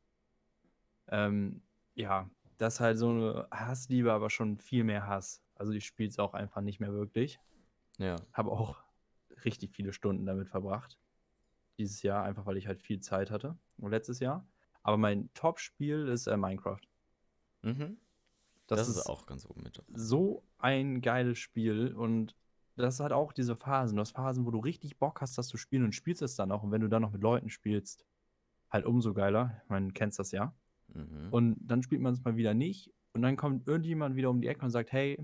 [1.08, 1.62] Ähm,
[1.94, 5.42] ja, das ist halt so eine Hassliebe, aber schon viel mehr Hass.
[5.54, 7.40] Also ich spiele es auch einfach nicht mehr wirklich.
[7.98, 8.16] Ja.
[8.32, 8.82] Habe auch
[9.44, 10.98] richtig viele Stunden damit verbracht.
[11.78, 13.56] Dieses Jahr, einfach weil ich halt viel Zeit hatte.
[13.78, 14.46] Und letztes Jahr.
[14.82, 16.80] Aber mein Top-Spiel ist äh, Minecraft.
[17.62, 17.98] Mhm.
[18.66, 22.34] Das, Das, ist, ist auch ganz oben mit so ein geiles Spiel und
[22.76, 23.96] das hat auch diese Phasen.
[23.96, 26.50] Du hast Phasen, wo du richtig Bock hast, das zu spielen und spielst es dann
[26.52, 26.62] auch.
[26.62, 28.06] Und wenn du dann noch mit Leuten spielst,
[28.70, 29.60] halt umso geiler.
[29.64, 30.54] Ich meine, du kennst das ja.
[30.94, 31.28] Mhm.
[31.30, 32.90] Und dann spielt man es mal wieder nicht.
[33.14, 35.18] Und dann kommt irgendjemand wieder um die Ecke und sagt, hey,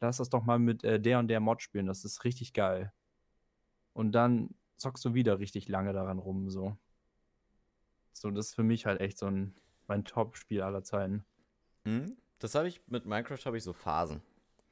[0.00, 1.86] lass das doch mal mit äh, der und der Mod spielen.
[1.86, 2.92] Das ist richtig geil.
[3.92, 6.48] Und dann zockst du wieder richtig lange daran rum.
[6.50, 6.76] So,
[8.12, 9.54] so das ist für mich halt echt so ein
[9.88, 11.24] mein Top-Spiel aller Zeiten.
[11.84, 12.16] Mhm.
[12.38, 14.22] Das habe ich mit Minecraft habe ich so Phasen.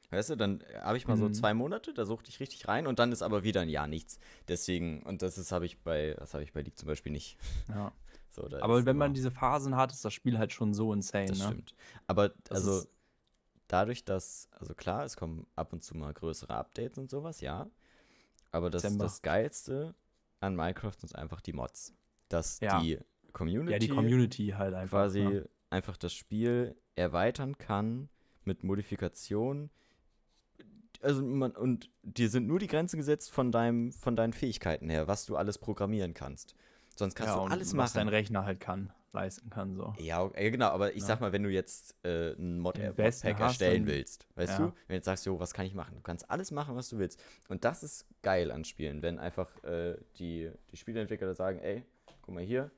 [0.09, 1.33] Weißt du, dann habe ich mal so Mhm.
[1.33, 4.19] zwei Monate, da suchte ich richtig rein und dann ist aber wieder ein Jahr nichts.
[4.49, 7.37] Deswegen, und das ist habe ich bei, das habe ich bei League zum Beispiel nicht.
[7.69, 7.91] Ja.
[8.31, 11.27] So, Aber wenn man diese Phasen hat, ist das Spiel halt schon so insane.
[11.27, 11.45] Das ne?
[11.45, 11.75] stimmt.
[12.07, 12.87] Aber Das also
[13.67, 17.69] dadurch, dass, also klar, es kommen ab und zu mal größere Updates und sowas, ja.
[18.51, 19.05] Aber das, Dezember.
[19.05, 19.93] das Geilste
[20.39, 21.93] an Minecraft sind einfach die Mods.
[22.29, 22.79] Dass Ja.
[22.79, 22.99] die
[23.33, 24.99] Community Ja, die Community halt einfach.
[24.99, 25.49] quasi ne?
[25.69, 28.09] einfach das Spiel erweitern kann
[28.45, 29.69] mit Modifikationen.
[31.01, 35.07] Also man, und dir sind nur die Grenzen gesetzt von deinem, von deinen Fähigkeiten her,
[35.07, 36.55] was du alles programmieren kannst.
[37.01, 38.13] Sonst kannst ja, du alles was dein machen.
[38.13, 39.95] Rechner halt kann, leisten kann, so.
[39.97, 41.07] Ja, okay, genau, aber ich Ja.
[41.07, 44.27] sag mal, wenn du jetzt äh, ein Mod Den Mod besten Pack hast, erstellen willst,
[44.35, 44.65] weißt ja.
[44.65, 44.65] du?
[44.65, 45.95] Wenn du jetzt sagst, jo, was kann ich machen?
[45.95, 47.19] Du kannst alles machen, was du willst.
[47.49, 51.83] Und das ist geil an Spielen, wenn einfach äh, die, die Spieleentwickler sagen, ey,
[52.21, 52.69] guck mal hier,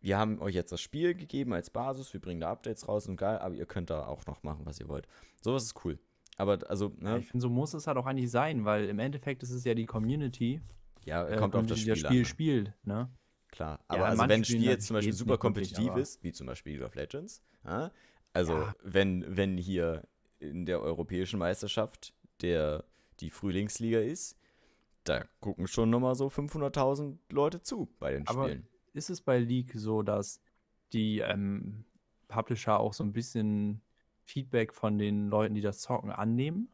[0.00, 3.18] wir haben euch jetzt das Spiel gegeben als Basis, wir bringen da Updates raus und
[3.18, 5.06] geil, aber ihr könnt da auch noch machen, was ihr wollt.
[5.42, 5.98] Sowas ist cool.
[6.38, 9.42] Aber also, ne, ich finde, so muss es halt auch eigentlich sein, weil im Endeffekt
[9.42, 10.62] ist es ja die Community,
[11.04, 12.24] ja, äh, kommt auf und das die Spiel, das Spiel an.
[12.24, 13.08] spielt, ne?
[13.54, 16.22] Klar, Ja, aber in also wenn ein Spiel jetzt zum Beispiel super kompetitiv aber- ist,
[16.24, 17.92] wie zum Beispiel League of Legends, ja,
[18.32, 18.74] also Ja.
[18.82, 20.02] wenn, wenn hier
[20.40, 22.12] in der europäischen Meisterschaft
[22.42, 22.84] der,
[23.20, 24.36] die Frühlingsliga ist,
[25.04, 28.66] da gucken schon nochmal so 500.000 Leute zu bei den Aber Spielen.
[28.92, 30.40] ist es bei League so, dass
[30.92, 31.84] die ähm,
[32.26, 33.82] Publisher auch so ein bisschen
[34.24, 36.70] Feedback von den Leuten, die das zocken, annehmen?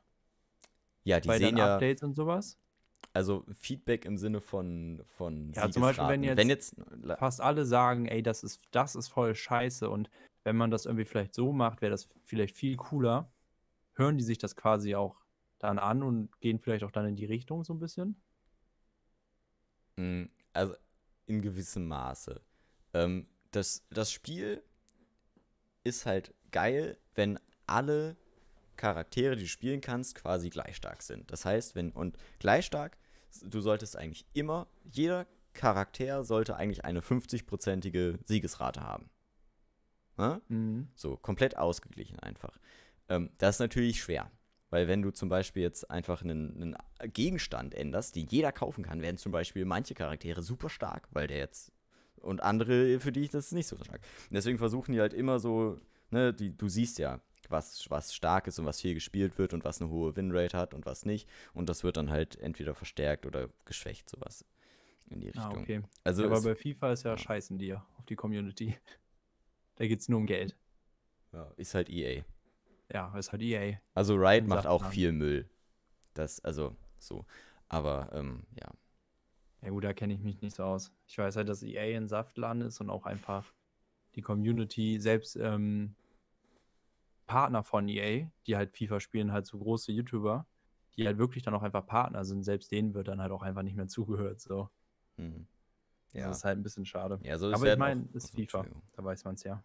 [1.05, 2.57] Ja, die bei sehen ja, Updates und sowas?
[3.12, 6.77] Also Feedback im Sinne von, von Ja, zum Beispiel, wenn jetzt wenn jetzt
[7.18, 10.11] Fast alle sagen, ey, das ist, das ist voll scheiße und
[10.44, 13.31] wenn man das irgendwie vielleicht so macht, wäre das vielleicht viel cooler.
[13.94, 15.16] Hören die sich das quasi auch
[15.59, 18.20] dann an und gehen vielleicht auch dann in die Richtung so ein bisschen?
[19.96, 20.75] Mm, Also
[21.27, 22.40] in gewissem Maße.
[22.94, 24.62] Ähm, das, das Spiel
[25.85, 28.16] ist halt geil, wenn alle
[28.81, 31.31] Charaktere, die du spielen kannst, quasi gleich stark sind.
[31.31, 32.97] Das heißt, wenn, und gleich stark,
[33.43, 39.11] du solltest eigentlich immer, jeder Charakter sollte eigentlich eine 50-prozentige Siegesrate haben.
[40.49, 40.88] Mhm.
[40.95, 42.59] So, komplett ausgeglichen einfach.
[43.09, 44.31] Ähm, das ist natürlich schwer.
[44.71, 46.77] Weil wenn du zum Beispiel jetzt einfach einen, einen
[47.12, 51.38] Gegenstand änderst, den jeder kaufen kann, werden zum Beispiel manche Charaktere super stark, weil der
[51.38, 51.73] jetzt
[52.21, 54.01] und andere, für die das ist nicht so stark.
[54.29, 55.79] Und deswegen versuchen die halt immer so,
[56.11, 59.64] ne, die, du siehst ja, was, was stark ist und was viel gespielt wird und
[59.64, 61.29] was eine hohe Winrate hat und was nicht.
[61.55, 64.44] Und das wird dann halt entweder verstärkt oder geschwächt, sowas
[65.09, 65.62] in die Ah, Richtung.
[65.62, 65.83] okay.
[66.05, 67.16] Also ja, aber bei FIFA ist ja, ja.
[67.16, 68.76] scheißen die ja auf die Community.
[69.76, 70.55] Da geht es nur um Geld.
[71.33, 72.22] ja, ist halt EA.
[72.92, 73.79] Ja, ist halt EA.
[73.94, 74.92] Also Riot macht auch man.
[74.92, 75.48] viel Müll.
[76.12, 77.24] Das, also, so.
[77.68, 78.68] Aber, ähm, ja.
[79.62, 80.92] Ja gut, da kenne ich mich nicht so aus.
[81.07, 83.55] Ich weiß halt, dass EA ein Saftladen ist und auch einfach
[84.16, 85.94] die Community, selbst ähm,
[87.31, 90.47] Partner von EA, die halt FIFA spielen, halt so große YouTuber,
[90.97, 93.62] die halt wirklich dann auch einfach Partner sind, selbst denen wird dann halt auch einfach
[93.62, 94.40] nicht mehr zugehört.
[94.40, 94.69] So.
[95.16, 95.47] Hm.
[96.12, 96.31] Das Ja.
[96.33, 97.21] ist halt ein bisschen schade.
[97.23, 98.66] ja, so es Aber ich meine, auch, ist FIFA,
[98.97, 99.62] da weiß man es ja.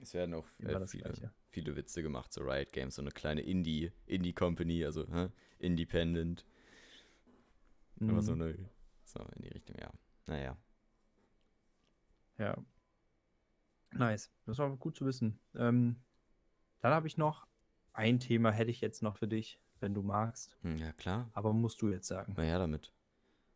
[0.00, 3.42] Es werden auch äh, das viele, viele Witze gemacht, so Riot Games, so eine kleine
[3.42, 5.28] Indie, Indie-Company, also hä?
[5.58, 6.46] Independent.
[8.00, 8.40] Aber so Mhm.
[8.40, 8.70] eine,
[9.04, 9.90] so in die Richtung, ja.
[10.26, 10.56] Naja.
[12.38, 12.56] Ja.
[13.92, 14.30] Nice.
[14.46, 15.38] Das war gut zu wissen.
[15.54, 15.96] Ähm,
[16.80, 17.46] dann habe ich noch
[17.92, 20.56] ein Thema, hätte ich jetzt noch für dich, wenn du magst.
[20.62, 21.28] Hm, ja, klar.
[21.32, 22.34] Aber musst du jetzt sagen.
[22.36, 22.92] Na ja, damit.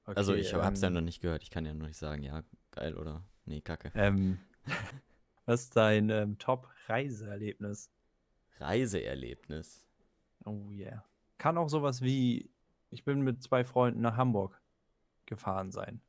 [0.04, 1.42] also, Okay, ich hab, hab's ja ähm, noch nicht gehört.
[1.42, 3.92] Ich kann ja noch nicht sagen, ja, geil oder nee, kacke.
[3.94, 4.38] Ähm,
[5.46, 7.90] was ist dein ähm, Top-Reiseerlebnis?
[8.58, 9.86] Reiseerlebnis.
[10.44, 11.04] Oh yeah.
[11.38, 12.50] Kann auch sowas wie,
[12.90, 14.60] ich bin mit zwei Freunden nach Hamburg
[15.26, 16.00] gefahren sein.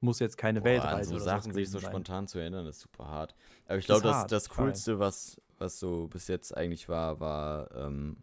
[0.00, 1.90] Muss jetzt keine Boah, an Weltreise so oder Sachen sich so sein.
[1.90, 3.34] spontan zu erinnern, ist super hart.
[3.66, 4.48] Aber ich glaube, das, das.
[4.48, 8.22] Coolste, was, was so bis jetzt eigentlich war, war ähm,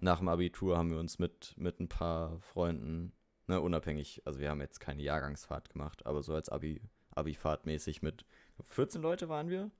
[0.00, 3.12] nach dem Abitur haben wir uns mit, mit ein paar Freunden,
[3.46, 6.82] ne, unabhängig, also wir haben jetzt keine Jahrgangsfahrt gemacht, aber so als Abi,
[7.14, 8.24] Abi-Fahrt mäßig mit
[8.64, 9.70] 14 Leute waren wir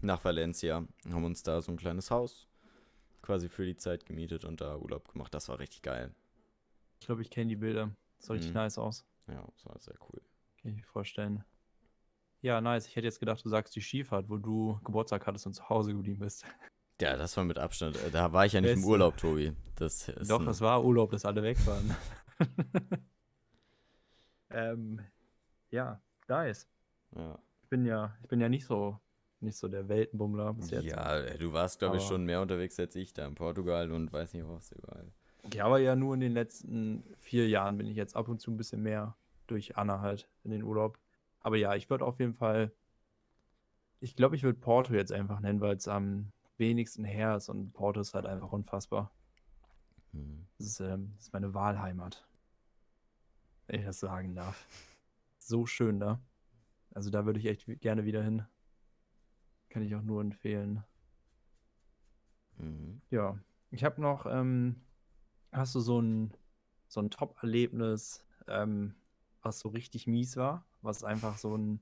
[0.00, 2.48] nach Valencia, haben uns da so ein kleines Haus
[3.22, 5.32] quasi für die Zeit gemietet und da Urlaub gemacht.
[5.32, 6.12] Das war richtig geil.
[6.98, 7.90] Ich glaube, ich kenne die Bilder.
[8.18, 8.58] Das sah richtig Mhm.
[8.58, 9.04] nice aus.
[9.28, 10.20] Ja, das war sehr cool.
[10.60, 11.44] Kann ich mir vorstellen.
[12.42, 12.86] Ja, nice.
[12.88, 15.92] Ich hätte jetzt gedacht, du sagst die Skifahrt, wo du Geburtstag hattest und zu Hause
[15.92, 16.44] geblieben bist.
[17.00, 17.96] Ja, das war mit Abstand.
[17.96, 18.84] äh, Da war ich ja nicht im.
[18.84, 19.52] Urlaub, Tobi.
[19.76, 21.96] Das ist Doch, das war Urlaub, dass alle weg waren.
[24.50, 25.00] ähm,
[25.70, 26.68] ja, nice.
[27.16, 27.38] ja.
[27.62, 28.98] Ich bin ja, ich bin ja nicht so,
[29.40, 30.84] nicht so der Weltenbummler bis jetzt.
[30.84, 34.12] Ja, äh, du warst, glaube ich, schon mehr unterwegs als ich da in Portugal und
[34.12, 35.10] weiß nicht was überall.
[35.54, 38.50] Ja, aber ja nur in den letzten vier Jahren bin ich jetzt ab und zu
[38.50, 40.98] ein bisschen mehr durch Anna halt in den Urlaub.
[41.42, 42.72] Aber ja, ich würde auf jeden Fall,
[44.00, 47.72] ich glaube, ich würde Porto jetzt einfach nennen, weil es am wenigsten her ist und
[47.72, 49.12] Porto ist halt einfach unfassbar.
[50.12, 50.46] Hm.
[50.58, 52.26] Das ist, ähm, das ist meine Wahlheimat.
[53.66, 54.66] Wenn ich das sagen darf.
[55.44, 56.20] So schön da.
[56.94, 58.46] Also da würde ich echt gerne wieder hin.
[59.70, 60.84] Kann ich auch nur empfehlen.
[62.58, 63.00] Mhm.
[63.10, 63.36] Ja,
[63.72, 64.76] ich habe noch, ähm,
[65.50, 66.32] hast du so ein,
[66.86, 68.94] so ein Top-Erlebnis, ähm,
[69.42, 71.80] was so richtig mies war, was einfach so ein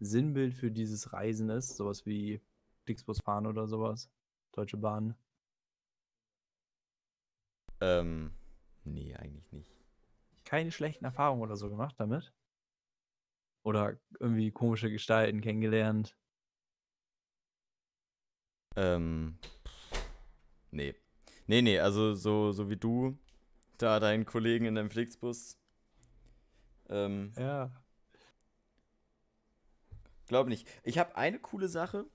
[0.00, 2.40] Sinnbild für dieses Reisen ist, sowas wie
[2.84, 4.10] Flixbus fahren oder sowas,
[4.52, 5.14] Deutsche Bahn.
[7.80, 8.32] Ähm,
[8.84, 9.70] nee, eigentlich nicht.
[10.44, 12.32] Keine schlechten Erfahrungen oder so gemacht damit?
[13.62, 16.16] Oder irgendwie komische Gestalten kennengelernt?
[18.76, 19.38] Ähm,
[20.70, 20.94] nee.
[21.46, 23.18] Nee, nee, also so, so wie du,
[23.78, 25.58] da deinen Kollegen in deinem Flixbus.
[26.88, 27.70] Ähm, Ja.
[30.26, 30.66] Glaube nicht.
[30.82, 32.06] Ich habe eine coole Sache.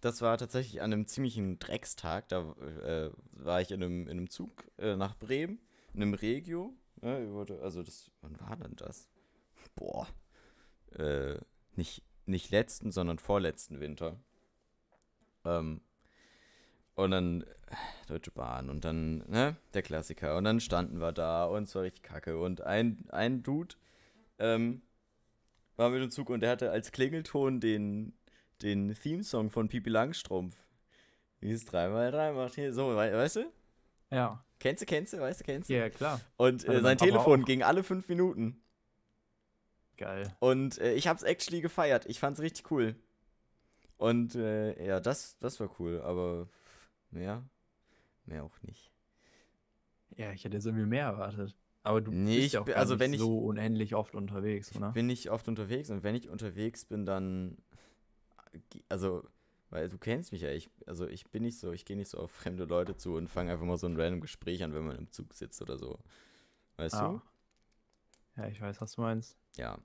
[0.00, 2.28] Das war tatsächlich an einem ziemlichen Dreckstag.
[2.28, 5.60] Da äh, war ich in einem, in einem Zug äh, nach Bremen,
[5.94, 6.74] in einem Regio.
[7.00, 9.08] Wollte- also das, wann war denn das?
[9.74, 10.06] Boah.
[10.98, 11.36] Äh,
[11.74, 14.20] nicht, nicht letzten, sondern vorletzten Winter.
[15.44, 15.80] Ähm,
[16.94, 20.36] und dann äh, Deutsche Bahn und dann, ne, der Klassiker.
[20.36, 22.38] Und dann standen wir da und es war richtig kacke.
[22.38, 23.74] Und ein, ein Dude,
[24.38, 24.82] ähm,
[25.82, 28.14] war mit dem Zug und der hatte als Klingelton den,
[28.62, 30.56] den Theme-Song von Pipi Langstrumpf.
[31.40, 33.52] Wie ist 3x3 macht hier so, wei- weißt du?
[34.10, 35.74] Ja, Kennst du, kennst du, weißt du, kennst du?
[35.74, 36.20] ja, klar.
[36.36, 37.46] Und äh, sein Telefon auch.
[37.46, 38.62] ging alle fünf Minuten.
[39.96, 40.34] Geil.
[40.38, 42.06] Und äh, ich hab's actually gefeiert.
[42.06, 42.94] Ich fand's richtig cool.
[43.96, 46.48] Und äh, ja, das, das war cool, aber
[47.10, 47.42] mehr,
[48.24, 48.90] mehr auch nicht.
[50.16, 51.56] Ja, ich hätte jetzt irgendwie mehr erwartet.
[51.84, 54.14] Aber du Nee, bist ich ja auch bin- also nicht wenn ich- so unendlich oft
[54.14, 54.92] unterwegs, Ich oder?
[54.92, 57.56] bin nicht oft unterwegs und wenn ich unterwegs bin, dann.
[58.88, 59.24] Also,
[59.70, 62.18] weil du kennst mich ja, ich, also ich bin nicht so, ich gehe nicht so
[62.18, 64.96] auf fremde Leute zu und fange einfach mal so ein random Gespräch an, wenn man
[64.96, 65.98] im Zug sitzt oder so.
[66.76, 67.08] Weißt Ah.
[68.36, 68.40] du?
[68.40, 69.36] Ja, ich weiß, was du meinst.
[69.56, 69.78] Ja.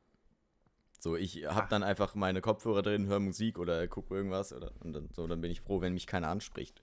[0.99, 1.69] So, ich hab Ach.
[1.69, 5.41] dann einfach meine Kopfhörer drin, höre Musik oder gucke irgendwas oder und dann, so, dann
[5.41, 6.81] bin ich froh, wenn mich keiner anspricht.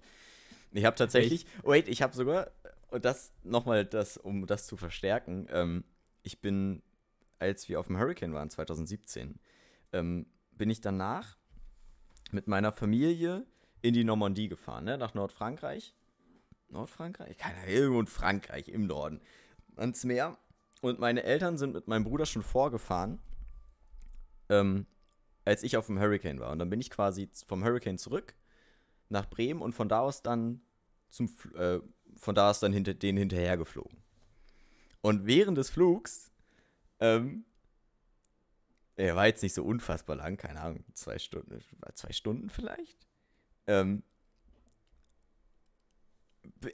[0.73, 2.51] Ich habe tatsächlich, wait, ich habe sogar,
[2.91, 5.85] und das nochmal, das, um das zu verstärken, ähm,
[6.23, 6.83] ich bin,
[7.39, 9.39] als wir auf dem Hurricane waren, 2017,
[9.93, 11.37] ähm, bin ich danach
[12.33, 13.47] mit meiner Familie
[13.83, 15.95] in die Normandie gefahren, ne, nach Nordfrankreich.
[16.71, 17.37] Nordfrankreich?
[17.37, 19.21] Keine Ahnung, irgendwo in Frankreich, im Norden.
[19.77, 20.39] Ans Meer.
[20.81, 23.19] Und meine Eltern sind mit meinem Bruder schon vorgefahren,
[24.49, 24.87] ähm,
[25.45, 26.51] als ich auf dem Hurricane war.
[26.51, 28.35] Und dann bin ich quasi vom Hurricane zurück
[29.09, 30.61] nach Bremen und von da aus dann
[31.15, 31.81] zum äh,
[32.17, 33.99] von da aus dann hinter denen hinterher geflogen.
[35.01, 36.31] Und während des Flugs,
[37.01, 37.45] ähm,
[38.97, 41.61] er war jetzt nicht so unfassbar lang, keine Ahnung, zwei Stunden,
[41.95, 43.07] zwei Stunden vielleicht.
[43.67, 44.03] Ähm,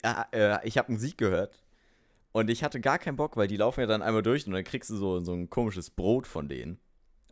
[0.03, 1.63] äh, äh, ich habe Musik gehört
[2.33, 4.65] und ich hatte gar keinen Bock, weil die laufen ja dann einmal durch und dann
[4.65, 6.79] kriegst du so, so ein komisches Brot von denen.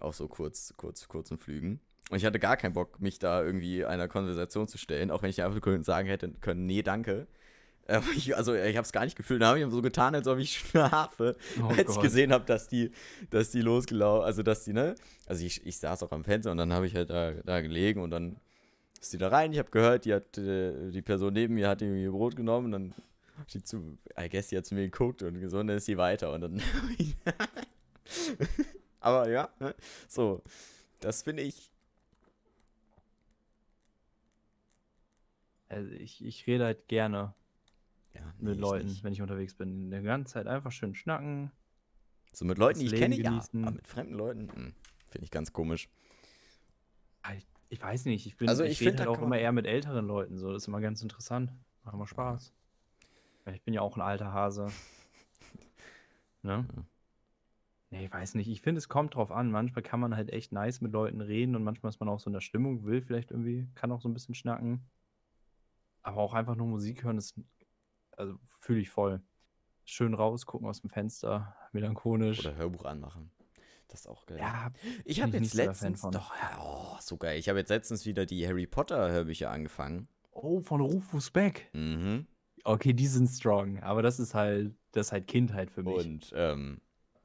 [0.01, 1.81] Auf so kurz, kurz, kurzen Flügen.
[2.11, 5.31] Und ich hatte gar keinen Bock, mich da irgendwie einer Konversation zu stellen, auch wenn
[5.31, 7.27] ich einfach sagen hätte können, nee, danke.
[8.15, 9.41] Ich, also ich habe es gar nicht gefühlt.
[9.41, 12.03] Da habe ich so getan, als ob ich schlafe, Oh als ich Gott.
[12.03, 12.91] gesehen habe, dass die,
[13.31, 14.95] dass die losgelaufen, also dass die, ne?
[15.27, 18.03] Also ich, ich saß auch am Fenster und dann habe ich halt da, da gelegen
[18.03, 18.37] und dann
[19.01, 19.53] ist die da rein.
[19.53, 22.67] Ich habe gehört, die hat, äh, die Person neben mir hat irgendwie ihr Brot genommen
[22.67, 22.95] und dann
[23.39, 25.97] hat die zu, I guess, die hat zu mir geguckt und gesund, dann ist sie
[25.97, 26.61] weiter und dann.
[29.01, 29.75] Aber ja, ne?
[30.09, 30.43] so,
[31.01, 31.71] das finde ich.
[35.69, 37.35] Also ich, ich rede halt gerne
[38.15, 39.05] Ja, mit ich Leuten, nicht.
[39.05, 39.91] wenn ich unterwegs bin.
[39.91, 41.51] Die ganze Zeit einfach schön schnacken.
[42.33, 43.31] So mit Leuten, die ich Leben kenne, ja.
[43.31, 43.65] genießen.
[43.65, 44.75] Aber mit fremden Leuten, hm,
[45.09, 45.89] finde ich ganz komisch.
[47.23, 49.53] Ah, Ich, ich weiß nicht, ich bin Also ich, ich rede halt auch immer eher
[49.53, 50.39] mit älteren Leuten.
[50.39, 51.53] So, das ist immer ganz interessant.
[51.85, 52.53] Macht immer Spaß.
[53.53, 54.69] Ich bin ja auch ein alter Hase.
[56.43, 56.65] Ne?
[56.75, 56.85] Ja.
[57.91, 58.49] Nee, ich weiß nicht.
[58.49, 59.51] Ich finde, es kommt drauf an.
[59.51, 62.29] Manchmal kann man halt echt nice mit Leuten reden und manchmal ist man auch so
[62.29, 64.83] in der Stimmung, will vielleicht irgendwie, kann auch so ein bisschen schnacken.
[66.09, 67.39] Aber auch einfach nur Musik hören, ist,
[68.17, 69.21] also fühle ich voll.
[69.85, 72.41] Schön raus, gucken aus dem Fenster, melancholisch.
[72.41, 73.31] Oder Hörbuch anmachen.
[73.89, 74.39] Das ist auch geil.
[74.39, 74.71] ja,
[75.05, 76.03] ich habe jetzt letztens.
[76.03, 77.39] Doch, oh, so geil.
[77.39, 80.09] Ich habe jetzt letztens wieder die Harry Potter Hörbücher angefangen.
[80.33, 81.69] oh, von Rufus Beck.
[81.73, 82.27] Mhm.
[82.65, 85.95] Okay, die sind strong, aber das ist halt, das ist halt Kindheit für mich.
[86.07, 86.81] Und ähm,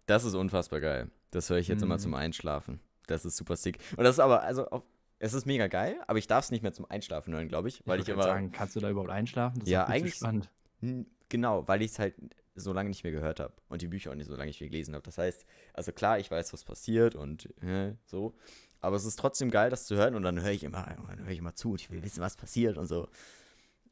[0.06, 1.12] das ist unfassbar geil.
[1.32, 2.00] Das höre ich jetzt immer Mhm.
[2.00, 2.80] zum Einschlafen.
[3.08, 3.80] Das ist super sick.
[3.98, 4.84] Und das ist aber, also, auch,
[5.24, 7.82] es ist mega geil, aber ich darf es nicht mehr zum Einschlafen hören, glaube ich.
[7.86, 8.24] Weil ich, würd immer.
[8.26, 9.60] sagen, kannst du da überhaupt einschlafen?
[9.60, 10.50] Das ist Ja, zu eigentlich- spannend.
[10.82, 12.14] Hm, Genau, weil ich es halt
[12.54, 14.70] so lange nicht mehr gehört habe und die Bücher auch nicht so lange nicht mehr
[14.70, 15.04] gelesen habe.
[15.04, 18.36] Das heißt, also klar, ich weiß, was passiert und äh, so,
[18.82, 21.32] aber es ist trotzdem geil, das zu hören und dann höre ich immer, dann höre
[21.32, 23.08] ich immer zu und ich will wissen, was passiert und so.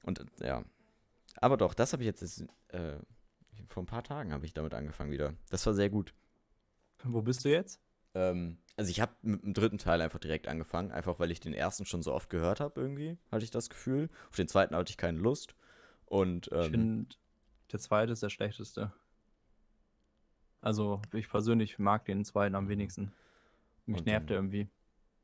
[0.04, 0.64] Und ja,
[1.38, 3.00] aber doch, das habe ich jetzt, jetzt äh,
[3.70, 5.34] vor ein paar Tagen habe ich damit angefangen wieder.
[5.50, 6.14] Das war sehr gut.
[7.04, 7.80] Wo bist du jetzt?
[8.14, 11.54] Ähm, Also ich habe mit dem dritten Teil einfach direkt angefangen, einfach weil ich den
[11.54, 14.10] ersten schon so oft gehört habe irgendwie, hatte ich das Gefühl.
[14.32, 15.54] Auf den zweiten hatte ich keine Lust.
[16.08, 17.16] Und Ich ähm, finde,
[17.72, 18.92] der zweite ist der schlechteste.
[20.62, 23.14] Also, ich persönlich mag den zweiten am wenigsten.
[23.86, 24.68] Mich nervt er irgendwie.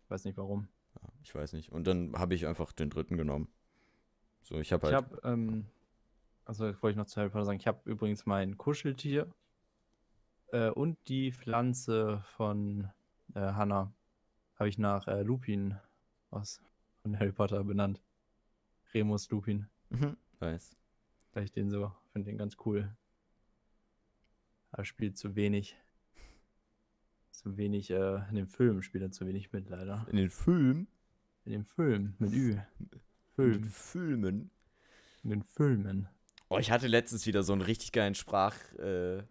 [0.08, 0.68] Weiß nicht warum.
[0.94, 1.72] ja, ich weiß nicht.
[1.72, 3.48] Und dann habe ich einfach den dritten genommen.
[4.44, 5.04] So, ich habe Ich halt.
[5.04, 5.66] habe, ähm,
[6.46, 9.34] also wollte ich noch zu Harry Potter sagen, ich habe übrigens mein Kuscheltier
[10.52, 12.92] äh, und die Pflanze von
[13.36, 13.94] äh, Hannah
[14.56, 15.78] habe ich nach äh, Lupin
[16.30, 16.62] aus
[17.02, 18.02] von Harry Potter benannt.
[18.94, 19.68] Remus Lupin.
[19.90, 20.76] Mhm, weiß.
[21.34, 22.96] Weil ich den so, finde den ganz cool.
[24.72, 25.78] Er spielt zu wenig.
[27.32, 30.06] Zu wenig, äh, in dem Film spielt er zu wenig mit, leider.
[30.10, 30.88] In den Film.
[31.46, 32.58] In dem Film, mit Ü.
[32.80, 33.02] In den
[33.36, 33.64] Film.
[33.64, 34.52] Filmen.
[35.24, 36.10] In den Filmen.
[36.50, 38.58] Oh, ich hatte letztens wieder so einen richtig geilen Sprach.
[38.74, 39.24] Äh,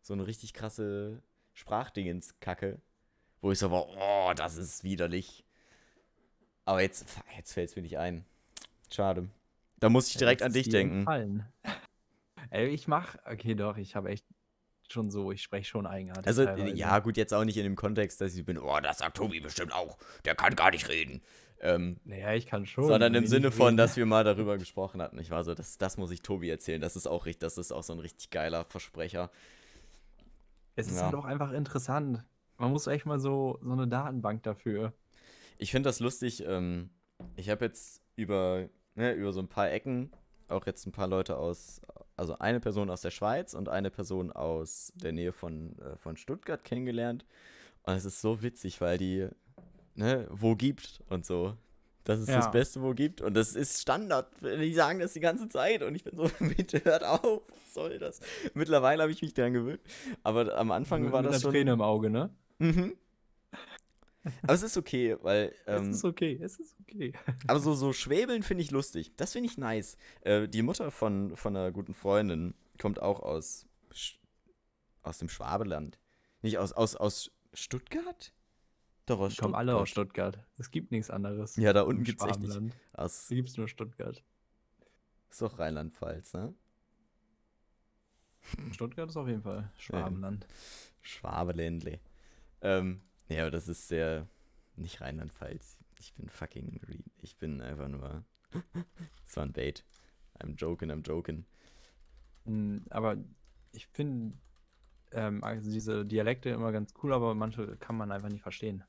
[0.00, 1.22] so eine richtig krasse
[1.52, 2.80] Sprachdingens-Kacke.
[3.42, 5.44] Wo ich so war, oh, das ist widerlich.
[6.64, 7.04] Aber jetzt,
[7.36, 8.24] jetzt fällt es mir nicht ein.
[8.90, 9.28] Schade.
[9.80, 10.98] Da muss ich direkt Ja, an dich denken.
[10.98, 11.44] entfallen.
[12.50, 14.24] Ey, ich mach, okay, doch, ich habe echt
[14.88, 16.26] schon so, ich spreche schon eigenartig.
[16.26, 16.74] Also, teilweise.
[16.76, 19.40] ja, gut, jetzt auch nicht in dem Kontext, dass ich bin, oh, das sagt Tobi
[19.40, 19.98] bestimmt auch.
[20.24, 21.20] Der kann gar nicht reden.
[21.60, 22.84] Ähm, Naja, ich kann schon.
[22.86, 23.76] sondern im Sinne von, reden.
[23.78, 25.18] dass wir mal darüber gesprochen hatten.
[25.18, 26.80] Ich war so, das, das muss ich Tobi erzählen.
[26.80, 29.30] Das ist auch richtig, das ist auch so ein richtig geiler Versprecher.
[30.76, 31.04] Es ist Ja.
[31.06, 32.24] halt auch einfach interessant.
[32.62, 34.92] Man muss echt mal so, so eine Datenbank dafür.
[35.58, 36.44] Ich finde das lustig.
[36.46, 36.90] Ähm,
[37.34, 40.12] ich habe jetzt über, ne, über so ein paar Ecken
[40.46, 41.80] auch jetzt ein paar Leute aus,
[42.16, 46.16] also eine Person aus der Schweiz und eine Person aus der Nähe von, äh, von
[46.16, 47.24] Stuttgart kennengelernt.
[47.82, 49.26] Und es ist so witzig, weil die,
[49.96, 51.56] ne, wo gibt und so.
[52.04, 52.50] Das ist das Ja.
[52.50, 53.22] Beste, wo gibt.
[53.22, 54.28] Und das ist Standard.
[54.40, 55.82] Die sagen das die ganze Zeit.
[55.82, 57.42] Und ich bin so, bitte hört auf.
[57.48, 58.20] Was soll das?
[58.54, 59.80] Mittlerweile habe ich mich dran gewöhnt.
[60.22, 61.50] Aber am Anfang mit, war mit das schon.
[61.50, 62.30] Träne im Auge, ne?
[62.58, 62.96] Mhm.
[64.42, 65.52] Aber es ist okay, weil.
[65.66, 67.12] Ähm, es ist okay, es ist okay.
[67.48, 69.12] aber so, so Schwäbeln finde ich lustig.
[69.16, 69.96] Das finde ich nice.
[70.20, 74.18] Äh, die Mutter von, von einer guten Freundin kommt auch aus, Sch-
[75.02, 75.98] aus dem Schwabeland.
[76.40, 78.32] Nicht aus, aus, aus Stuttgart?
[79.06, 80.38] Doch, aus Die kommen alle aus Stuttgart.
[80.56, 81.56] Es gibt nichts anderes.
[81.56, 82.76] Ja, da unten gibt es echt nicht.
[82.92, 84.22] Aus, Hier gibt es nur Stuttgart.
[85.30, 86.54] ist doch Rheinland-Pfalz, ne?
[88.72, 90.46] Stuttgart ist auf jeden Fall Schwabenland.
[91.00, 91.98] Schwabeländle.
[92.62, 94.28] Ähm, ja, aber das ist sehr.
[94.76, 95.78] Nicht Rheinland-Pfalz.
[95.98, 96.80] Ich bin fucking.
[96.88, 98.24] Re ich bin einfach nur.
[99.26, 99.82] Das war ein Bait.
[100.40, 101.46] I'm joking, I'm joking.
[102.44, 103.16] Mm, Aber
[103.72, 104.36] ich finde
[105.12, 108.84] ähm, also diese Dialekte immer ganz cool, aber manche kann man einfach nicht verstehen.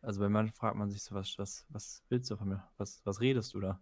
[0.00, 2.68] Also bei manchen fragt man sich so, was, was, was willst du von mir?
[2.76, 3.80] Was, was redest du da?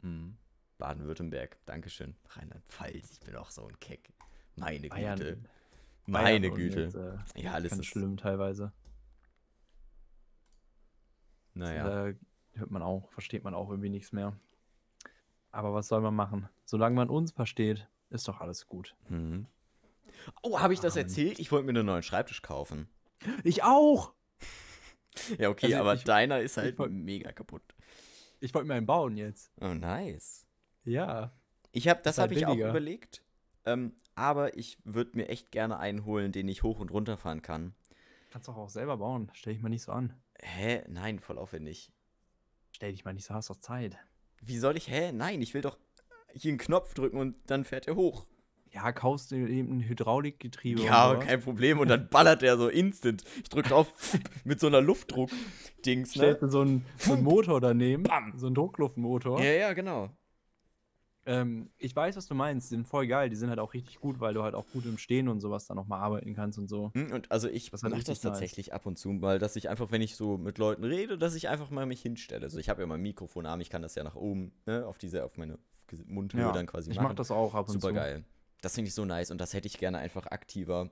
[0.00, 0.36] Mhm.
[0.78, 2.16] Baden-Württemberg, Dankeschön.
[2.28, 4.12] Rheinland-Pfalz, ich bin auch so ein Keck.
[4.56, 5.18] Meine Bayern.
[5.18, 5.42] Güte.
[6.06, 6.82] Meine Güte.
[6.82, 7.86] Jetzt, äh, ja, alles ganz ist.
[7.86, 8.72] schlimm teilweise.
[11.54, 11.84] Naja.
[12.12, 12.18] Da
[12.58, 14.36] hört man auch, versteht man auch irgendwie nichts mehr.
[15.50, 16.48] Aber was soll man machen?
[16.64, 18.94] Solange man uns versteht, ist doch alles gut.
[19.08, 19.46] Mhm.
[20.42, 21.38] Oh, habe ich das Ah, erzählt?
[21.38, 22.88] Ich wollte mir einen neuen Schreibtisch kaufen.
[23.42, 24.12] Ich auch!
[25.38, 27.62] Ja, okay, Also aber ich- deiner ist halt wollt- mega kaputt.
[28.40, 29.52] Ich wollte mir einen bauen jetzt.
[29.60, 30.44] Oh, nice.
[30.82, 31.30] Ja.
[31.70, 33.22] Ich habe, das Ist halt habe ich auch überlegt.
[33.64, 37.42] Ähm, aber ich würde mir echt gerne einen holen, den ich hoch und runter fahren
[37.42, 37.74] kann.
[38.30, 39.30] Kannst doch auch selber bauen.
[39.32, 40.12] Stell dich mal nicht so an.
[40.40, 40.82] Hä?
[40.88, 41.92] Nein, voll aufwendig.
[42.72, 43.96] Stell dich mal nicht so, hast doch Zeit.
[44.42, 44.88] Wie soll ich?
[44.88, 45.12] Hä?
[45.12, 45.78] Nein, ich will doch
[46.32, 48.26] hier einen Knopf drücken und dann fährt er hoch.
[48.72, 50.82] Ja, kaufst du eben ein Hydraulikgetriebe.
[50.82, 51.78] Ja, kein Problem.
[51.78, 53.22] Und dann ballert er so instant.
[53.40, 53.86] Ich drück drauf
[54.44, 56.48] mit so einer Luftdruck-Dings, Stellst ne?
[56.48, 58.32] du so einen, so einen Motor daneben, Bam.
[58.36, 59.40] so einen Druckluftmotor.
[59.40, 60.10] Ja, ja, genau.
[61.26, 62.70] Ähm, ich weiß, was du meinst.
[62.70, 63.30] Die sind voll geil.
[63.30, 65.66] Die sind halt auch richtig gut, weil du halt auch gut im Stehen und sowas
[65.66, 66.90] dann nochmal arbeiten kannst und so.
[66.94, 68.20] Hm, Und also ich halt mache das nice.
[68.20, 71.34] tatsächlich ab und zu mal, dass ich einfach, wenn ich so mit Leuten rede, dass
[71.34, 72.44] ich einfach mal mich hinstelle.
[72.44, 75.24] Also ich habe ja mein Mikrofonarm, ich kann das ja nach oben, ne, auf diese,
[75.24, 75.58] auf meine
[76.06, 77.08] Mundhöhe dann quasi ich machen.
[77.08, 77.94] mach das auch ab und Super zu.
[77.94, 78.24] geil.
[78.60, 80.90] Das finde ich so nice und das hätte ich gerne einfach aktiver.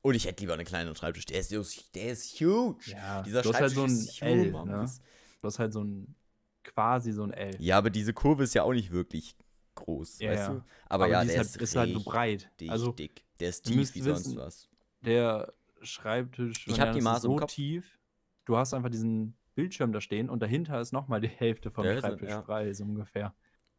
[0.00, 1.26] Und ich hätte lieber einen kleinen Schreibtisch.
[1.26, 1.50] Der ist,
[1.94, 2.78] der ist huge.
[2.90, 4.98] Ja, Dieser du hast halt Schreibtisch so ein ist L, humongous.
[4.98, 5.04] ne?
[5.40, 6.14] Du hast halt so ein,
[6.62, 7.56] quasi so ein L.
[7.58, 9.34] Ja, aber diese Kurve ist ja auch nicht wirklich
[9.78, 10.54] groß, Ja, weißt ja.
[10.54, 10.62] du?
[10.88, 12.50] Aber, ja, die der ist, halt, ist halt so breit.
[12.68, 13.24] Also dick.
[13.40, 14.68] Der ist tief wie sonst wissen, was.
[15.02, 15.52] der
[15.82, 17.52] Schreibtisch Ich hab die Maße im so Kopf.
[17.52, 17.98] tief.
[18.44, 21.92] Du hast einfach diesen Bildschirm da stehen und dahinter ist nochmal die Hälfte vom Ja,
[21.92, 22.42] ist- Schreibtisch ja.
[22.42, 23.34] frei, so ungefähr.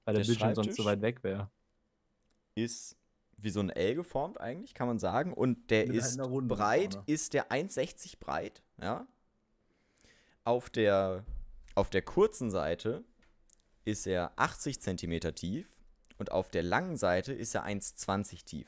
[0.06, 1.50] Weil der, Der Bildschirm sonst so weit weg wäre.
[2.56, 2.96] Ist
[3.38, 5.34] wie so ein L geformt eigentlich, kann man sagen.
[5.34, 7.04] Und der Mit ist breit, vorne.
[7.08, 9.08] ist der 1,60 breit, ja.
[10.44, 11.26] Auf der,
[11.76, 13.04] auf der kurzen Seite
[13.86, 15.68] ist er 80 Zentimeter tief
[16.20, 18.68] und auf der langen Seite ist er 1,20 tief.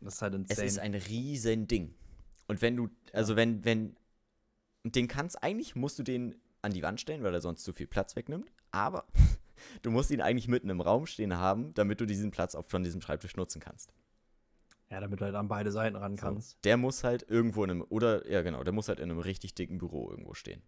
[0.00, 0.66] Das ist halt Es insane.
[0.66, 1.94] ist ein riesen Ding.
[2.46, 3.96] Und wenn du, also wenn, wenn,
[4.84, 7.86] den kannst, eigentlich musst du den an die Wand stellen, weil er sonst zu viel
[7.86, 8.50] Platz wegnimmt.
[8.70, 9.06] Aber
[9.82, 12.82] du musst ihn eigentlich mitten im Raum stehen haben, damit du diesen Platz auch von
[12.82, 13.92] diesem Schreibtisch nutzen kannst.
[14.90, 16.20] ja, damit du halt an beide Seiten ran So.
[16.22, 16.58] kannst.
[16.64, 19.54] Der muss halt irgendwo in einem, oder, ja genau, der muss halt in einem richtig
[19.54, 20.62] dicken Büro irgendwo stehen.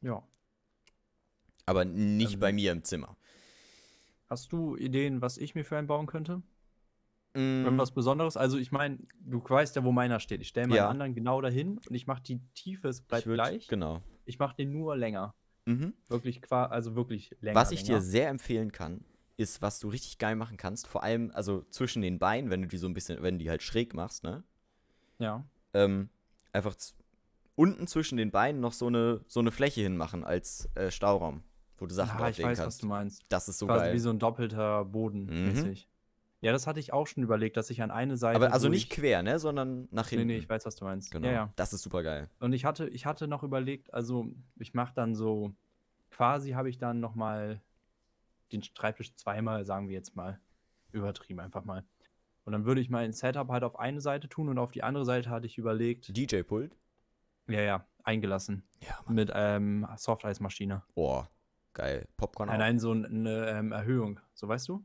[0.00, 0.22] Ja.
[1.66, 3.16] Aber nicht Ähm, bei mir im Zimmer.
[4.34, 6.42] Hast du Ideen, was ich mir für einen bauen könnte?
[7.34, 8.36] Mm, Irgendwas Besonderes?
[8.36, 10.40] Also ich meine, du weißt ja, wo meiner steht.
[10.40, 10.88] Ich stelle meinen Ja.
[10.88, 13.68] anderen genau dahin und ich mache die Tiefe, es bleibt würd- gleich.
[13.68, 14.02] Genau.
[14.24, 15.36] Ich mache den nur länger.
[15.66, 15.94] Mhm.
[16.08, 17.54] Wirklich also wirklich länger.
[17.60, 18.00] Was ich dir länger.
[18.00, 19.04] sehr empfehlen kann,
[19.36, 22.66] ist, was du richtig geil machen kannst, vor allem, also zwischen den Beinen, wenn du
[22.66, 24.42] die so ein bisschen, wenn du die halt schräg machst, ne?
[25.20, 25.44] Ja.
[25.74, 26.08] ähm,
[26.52, 26.74] einfach
[27.54, 31.44] unten zwischen den Beinen noch so eine, so eine Fläche hinmachen als äh, Stauraum,
[31.78, 32.82] wo du Sachen ja, ich drauflegen weiß, was kannst.
[32.82, 33.24] du meinst.
[33.28, 33.94] Das ist so Quasi geil.
[33.94, 35.46] wie so ein doppelter Boden Mhm.
[35.48, 35.88] mäßig.
[36.40, 38.36] Ja, das hatte ich auch schon überlegt, dass ich an eine Seite.
[38.36, 40.26] Aber also nicht ich, quer, ne, sondern nach Nee, hinten.
[40.26, 41.10] nee, ich weiß, was du meinst.
[41.10, 41.26] Genau.
[41.26, 41.52] Ja, ja.
[41.56, 42.28] Das ist super geil.
[42.38, 44.26] Und ich hatte, ich hatte noch überlegt, also
[44.58, 45.52] ich mache dann so,
[46.10, 47.62] quasi habe ich dann nochmal
[48.52, 50.38] den Schreibtisch zweimal, sagen wir jetzt mal,
[50.92, 51.82] übertrieben einfach mal.
[52.44, 55.06] Und dann würde ich mein Setup halt auf eine Seite tun und auf die andere
[55.06, 56.76] Seite hatte ich überlegt, DJ-Pult?
[57.48, 59.14] ja, ja, eingelassen Ja, Mann.
[59.14, 60.82] mit ähm, Softeismaschine.
[60.94, 61.24] Oh,
[61.74, 62.06] geil.
[62.16, 62.64] Popcorn Nein, auch.
[62.64, 64.84] nein, so eine ähm, Erhöhung, so weißt du?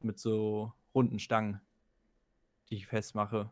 [0.00, 1.60] Mit so runden Stangen,
[2.70, 3.50] die ich festmache.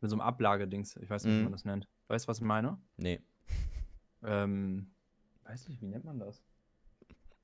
[0.00, 1.44] Mit so einem Ablagedings, ich weiß nicht, wie Mhm.
[1.44, 1.88] man das nennt.
[2.08, 2.78] Weißt du, was ich meine?
[2.96, 3.20] Nee.
[4.22, 4.90] ähm,
[5.44, 6.42] weiß nicht, wie nennt man das?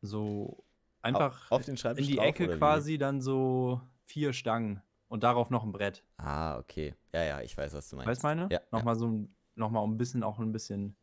[0.03, 0.65] So
[1.03, 5.51] einfach auf den Schreibtisch in die drauf, Ecke quasi dann so vier Stangen und darauf
[5.51, 6.05] noch ein Brett.
[6.17, 6.95] Ah, okay.
[7.13, 8.09] Ja, ja, ich weiß, was du meinst.
[8.09, 8.49] Weißt du meine?
[8.51, 8.61] Ja.
[8.73, 10.97] Nochmal so ein, nochmal ein bisschen auch ein bisschen,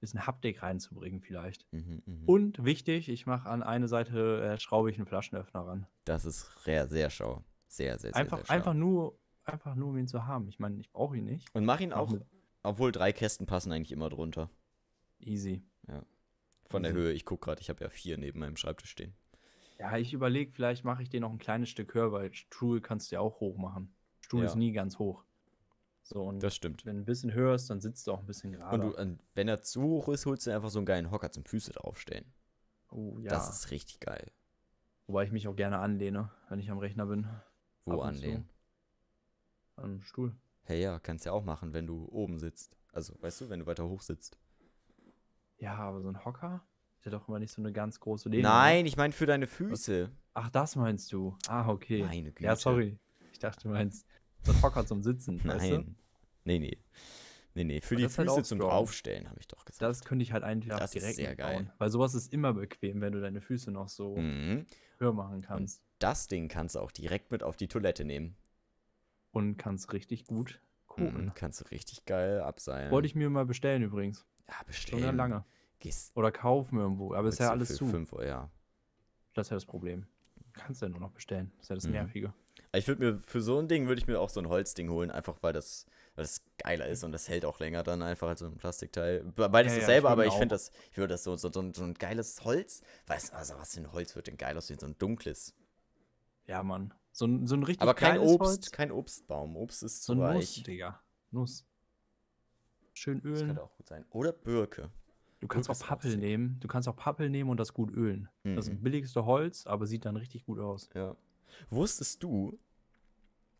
[0.00, 1.66] bisschen Haptik reinzubringen vielleicht.
[1.72, 1.78] ja.
[1.80, 2.24] Mhm, mhm.
[2.24, 5.86] Und wichtig, ich mache an eine Seite äh, schraube ich einen Flaschenöffner ran.
[6.04, 7.44] Das ist sehr, sehr schau.
[7.66, 8.52] Sehr, sehr, sehr, Einfach, sehr schau.
[8.54, 10.48] einfach nur, einfach nur um ihn zu haben.
[10.48, 11.52] Ich meine, ich brauche ihn nicht.
[11.54, 12.24] Und mach ihn Auch mit-
[12.62, 14.50] obwohl drei Kästen passen eigentlich immer drunter.
[15.20, 15.62] Easy.
[16.70, 17.00] Von der Easy.
[17.00, 17.12] Höhe.
[17.12, 19.14] Ich guck gerade, ich habe ja vier neben meinem Schreibtisch stehen.
[19.78, 23.10] Ja, ich überlege, vielleicht mache ich den noch ein kleines Stück höher, weil Stuhl kannst
[23.10, 23.94] du ja auch hoch machen.
[24.20, 24.46] Stuhl Ja.
[24.46, 25.24] ist nie ganz hoch.
[26.08, 26.86] So, und Das stimmt.
[26.86, 28.78] wenn du ein bisschen höher ist, dann sitzt du auch ein bisschen Und gerade.
[28.78, 31.44] du, und wenn er zu hoch ist, holst du einfach so einen geilen Hocker zum
[31.44, 32.24] Füße draufstellen.
[32.90, 33.28] Oh ja.
[33.28, 34.32] Das ist richtig geil.
[35.06, 37.28] Wobei ich mich auch gerne anlehne, wenn ich am Rechner bin.
[37.84, 38.48] Wo anlehnen?
[39.76, 40.34] An einem Stuhl.
[40.62, 42.78] Hey, ja, kannst ja auch machen, wenn du oben sitzt.
[42.92, 44.38] Also, weißt du, wenn du weiter hoch sitzt.
[45.58, 46.64] Ja, aber so ein Hocker
[46.96, 48.44] ist ja doch immer nicht so eine ganz große Lehne.
[48.44, 48.88] Nein, oder?
[48.88, 50.10] ich meine für deine Füße.
[50.32, 51.36] Ach, das meinst du.
[51.48, 52.02] Ah, okay.
[52.02, 52.44] Meine Güte.
[52.44, 52.98] Ja, sorry.
[53.32, 54.06] Ich dachte, du meinst
[54.42, 55.42] so ein Hocker zum Sitzen.
[55.44, 55.74] Weißt du?
[55.78, 55.96] Nein.
[56.44, 56.78] Nee, nee.
[57.54, 57.80] Nee, nee.
[57.80, 58.70] Für Aber die ist halt Füße auch zum strong.
[58.70, 59.82] Draufstellen, habe ich doch gesagt.
[59.82, 61.64] Das könnte ich halt einfach Das ist direkt sehr mitbauen.
[61.66, 61.74] geil.
[61.78, 64.64] Weil sowas ist immer bequem, wenn du deine Füße noch so mhm.
[64.98, 65.82] höher machen kannst.
[65.98, 68.36] Das Ding kannst du auch direkt mit auf die Toilette nehmen.
[69.32, 71.24] Und kannst richtig gut kuchen.
[71.26, 71.32] Mhm.
[71.34, 72.90] Kannst du richtig geil abseilen.
[72.92, 74.24] Wollte ich mir mal bestellen übrigens.
[74.48, 75.02] ja, Schon bestellen.
[75.02, 75.44] ganz lange.
[75.80, 77.14] Gehst Oder kaufen irgendwo.
[77.14, 77.86] Aber ist ja du alles zu.
[77.86, 78.50] 5 Euro, ja.
[79.34, 80.06] Das ist ja das Problem.
[80.52, 81.52] Kannst ja nur noch bestellen.
[81.56, 81.92] Das ist ja das Mhm.
[81.92, 82.32] Nervige.
[82.74, 85.10] Ich würde mir für so ein Ding würde ich mir auch so ein Holzding holen,
[85.10, 88.40] einfach weil das, weil das geiler ist und das hält auch länger dann einfach als
[88.40, 89.22] so ein Plastikteil.
[89.24, 91.36] Be- Beides Ja, ja, dasselbe, ich würd aber ich finde das, ich würde das so,
[91.36, 92.82] so, so, ein- so ein geiles Holz.
[93.06, 94.78] Weißt du, also was für ein Holz wird denn geil aussehen?
[94.78, 95.54] So ein dunkles.
[96.46, 96.92] Ja, Mann.
[97.12, 98.70] So ein, so ein richtig Aber kein Obst, Holz.
[98.70, 99.56] kein Obstbaum.
[99.56, 100.62] Obst ist So zu ein Nuss, weich.
[100.62, 101.02] Digga.
[101.30, 101.64] Nuss.
[102.92, 103.46] Schön Das ölen.
[103.46, 104.04] könnte auch gut sein.
[104.10, 104.90] Oder Birke.
[105.40, 106.58] Du kannst auch Birke auch Pappel nehmen.
[106.60, 108.28] Du kannst auch Pappel nehmen und das gut ölen.
[108.42, 108.74] Das ist Mhm.
[108.76, 110.88] das billigste Holz, aber sieht dann richtig gut aus.
[110.94, 111.16] Ja.
[111.70, 112.58] Wusstest du,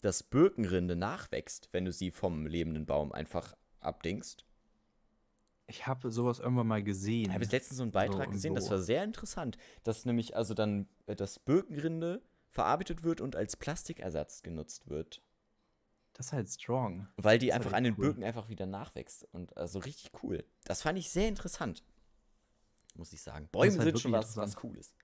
[0.01, 4.45] dass Birkenrinde nachwächst, wenn du sie vom lebenden Baum einfach abdingst?
[5.66, 7.26] Ich habe sowas irgendwann mal gesehen.
[7.26, 10.34] Ich habe jetzt letztens so einen Beitrag So, gesehen, das war sehr interessant, dass nämlich
[10.34, 15.22] also dann äh, das Birkenrinde verarbeitet wird und als Plastikersatz genutzt wird,
[16.14, 17.07] Das ist halt strong.
[17.16, 18.07] weil die einfach halt an den cool.
[18.07, 20.43] Birken einfach wieder nachwächst und also richtig cool.
[20.64, 21.84] Das fand ich sehr interessant,
[22.95, 23.49] muss ich sagen.
[23.53, 24.57] Bäume halt sind schon was, was.
[24.57, 24.95] Cooles.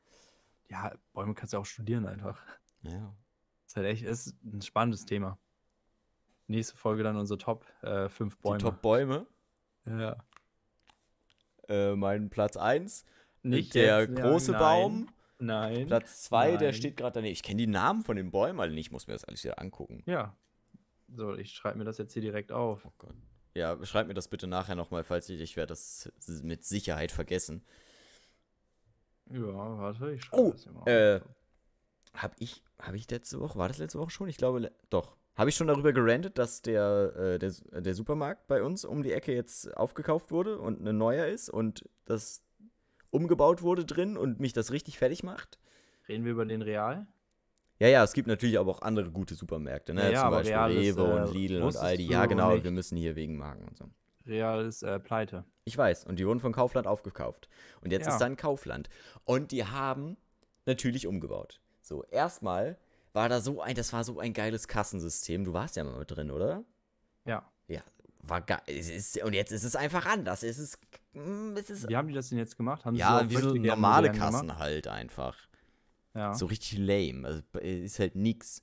[0.71, 2.41] Ja, Bäume kannst du auch studieren einfach.
[2.85, 3.15] Ja.
[3.63, 5.39] Das ist halt echt ist ein spannendes Thema.
[6.47, 8.59] Nächste Folge dann unsere Top 5 Bäume.
[8.59, 9.27] Die Top-Bäume.
[9.87, 10.17] ja.
[11.69, 13.07] Äh, mein Platz 1,
[13.43, 14.61] Nicht der jetzt, ja, große nein.
[14.61, 15.09] Baum.
[15.39, 15.87] Nein.
[15.87, 17.33] Platz 2, der steht gerade daneben.
[17.33, 19.59] Ich kenne die Namen von den Bäumen alle nicht, ich muss mir das alles wieder
[19.59, 20.03] angucken.
[20.07, 20.37] Ja.
[21.09, 22.85] So, ich schreibe mir das jetzt hier direkt auf.
[22.85, 23.15] Oh Gott.
[23.55, 26.13] Ja, schreib mir das bitte nachher nochmal, falls ich, ich werde das
[26.43, 27.65] mit Sicherheit vergessen.
[29.31, 29.41] Ja,
[29.79, 31.21] warte, ich schreibe Oh, das hier mal äh,
[32.15, 32.23] auf.
[32.23, 34.29] Hab ich, hab ich letzte Woche, war das letzte Woche schon?
[34.29, 35.17] Ich glaube, doch.
[35.37, 39.13] Habe ich schon darüber gerantet, dass der, äh, der, der Supermarkt bei uns um die
[39.13, 42.45] Ecke jetzt aufgekauft wurde und ein neuer ist und das
[43.11, 45.59] umgebaut wurde drin und mich das richtig fertig macht?
[46.09, 47.07] Reden wir über den Real?
[47.81, 50.05] Ja, ja, es gibt natürlich aber auch andere gute Supermärkte, ne?
[50.05, 52.07] Ja, ja, Zum Beispiel Real ist, Rewe äh, und Lidl und Aldi.
[52.07, 53.91] Ja, genau, wir müssen hier wegen Marken und so.
[54.27, 55.45] Real ist äh, pleite.
[55.65, 57.49] Ich weiß, und die wurden von Kaufland aufgekauft.
[57.81, 58.13] Und jetzt Ja.
[58.13, 58.89] ist dann Kaufland.
[59.25, 60.17] Und die haben
[60.67, 61.61] natürlich umgebaut.
[61.85, 62.79] So, erstmal
[63.13, 65.45] war da so ein, das war so ein geiles Kassensystem.
[65.45, 66.65] Du warst ja mal mit drin, oder?
[67.27, 67.47] Ja.
[67.69, 67.83] Ja,
[68.23, 68.63] war geil.
[69.23, 70.43] Und jetzt ist es einfach anders.
[70.43, 70.79] Es ist,
[71.13, 72.87] mm, es ist Wie haben die das denn jetzt gemacht?
[72.87, 74.59] Haben sie ja, wie so normale Kassen gemacht?
[74.59, 75.37] halt einfach.
[76.15, 76.33] Ja.
[76.33, 77.29] So richtig lame.
[77.29, 78.63] Also ist halt nix.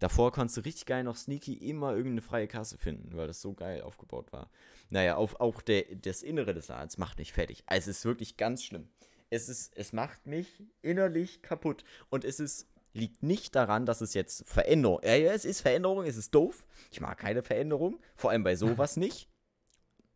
[0.00, 3.52] Davor konntest du richtig geil noch sneaky immer irgendeine freie Kasse finden, weil das so
[3.54, 4.50] geil aufgebaut war.
[4.90, 7.62] Naja, auf, auch der, das Innere des Ladens macht mich fertig.
[7.66, 8.88] Also es ist wirklich ganz schlimm.
[9.30, 11.84] Es, ist, es macht mich innerlich kaputt.
[12.08, 15.00] Und es ist, liegt nicht daran, dass es jetzt Veränderung.
[15.02, 16.66] Ja, ja, es ist Veränderung, es ist doof.
[16.90, 18.00] Ich mag keine Veränderung.
[18.16, 19.28] Vor allem bei sowas nicht.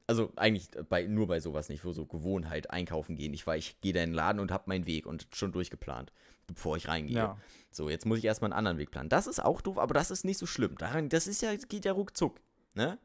[0.06, 3.32] Also eigentlich bei, nur bei sowas nicht, wo so Gewohnheit einkaufen gehen.
[3.34, 6.12] Ich war, ich gehe da in den Laden und habe meinen Weg und schon durchgeplant,
[6.46, 7.16] bevor ich reingehe.
[7.16, 7.38] Ja.
[7.70, 9.08] So, jetzt muss ich erstmal einen anderen Weg planen.
[9.08, 10.76] Das ist auch doof, aber das ist nicht so schlimm.
[10.76, 12.40] Daran, das ist ja, geht ja ruckzuck.
[12.74, 12.98] Ne?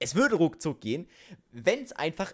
[0.00, 1.08] Es würde ruckzuck gehen,
[1.52, 2.32] wenn es einfach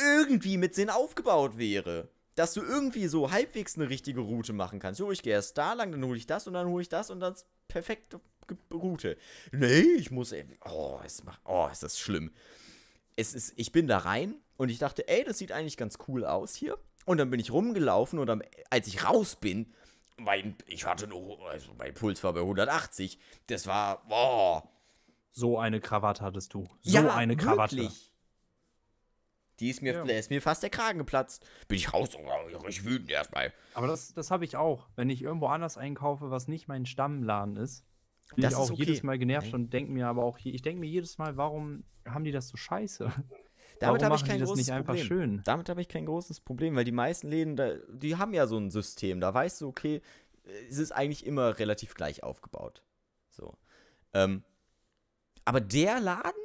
[0.00, 2.08] irgendwie mit Sinn aufgebaut wäre.
[2.34, 5.00] Dass du irgendwie so halbwegs eine richtige Route machen kannst.
[5.00, 7.10] Jo, ich gehe erst da lang, dann hole ich das und dann hole ich das
[7.10, 7.34] und dann
[7.66, 8.20] perfekte
[8.72, 9.16] Route.
[9.50, 10.32] Nee, ich muss.
[10.64, 12.30] Oh, es macht, oh, ist das schlimm.
[13.16, 16.24] Es ist, ich bin da rein und ich dachte, ey, das sieht eigentlich ganz cool
[16.24, 16.78] aus hier.
[17.06, 19.72] Und dann bin ich rumgelaufen und am, als ich raus bin,
[20.18, 23.18] mein, ich hatte nur, also mein Puls war bei 180.
[23.46, 24.68] Das war, boah.
[25.30, 26.68] So eine Krawatte hattest du.
[26.82, 27.76] So eine Krawatte.
[27.76, 28.12] Wirklich.
[29.60, 30.04] Die ist mir, Ja.
[30.04, 31.44] ist mir fast der Kragen geplatzt.
[31.66, 32.10] Bin ich raus,
[32.64, 33.52] richtig wütend erstmal.
[33.74, 34.88] Aber das, das habe ich auch.
[34.94, 37.84] Wenn ich irgendwo anders einkaufe, was nicht mein Stammladen ist,
[38.34, 38.84] bin Das ich ist auch okay.
[38.84, 39.54] jedes Mal genervt Nein.
[39.62, 42.56] und denke mir aber auch, ich denke mir jedes Mal, warum haben die das so
[42.56, 43.10] scheiße?
[43.80, 45.06] Damit habe ich kein großes nicht einfach Problem.
[45.06, 45.42] schön?
[45.44, 48.58] Damit habe ich kein großes Problem, weil die meisten Läden, da, die haben ja so
[48.58, 49.20] ein System.
[49.20, 50.02] Da weißt du, okay,
[50.68, 52.82] es ist eigentlich immer relativ gleich aufgebaut.
[53.30, 53.56] So.
[54.14, 54.42] Ähm,
[55.48, 56.42] aber der Laden?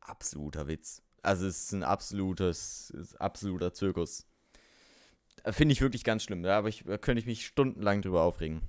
[0.00, 1.02] Absoluter Witz.
[1.22, 4.26] Also es ist ein absolutes, es ist absoluter Zirkus.
[5.44, 6.42] Äh, Finde ich wirklich ganz schlimm.
[6.42, 8.62] Da, ich, da könnte ich mich stundenlang drüber aufregen.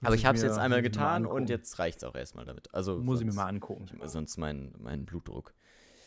[0.00, 2.44] Aber Muss ich ich habe es jetzt einmal getan und jetzt reicht es auch erstmal
[2.44, 2.72] damit.
[2.74, 3.88] Also Muss ich mir sonst- mal angucken.
[4.04, 5.54] Sonst mein, mein Blutdruck.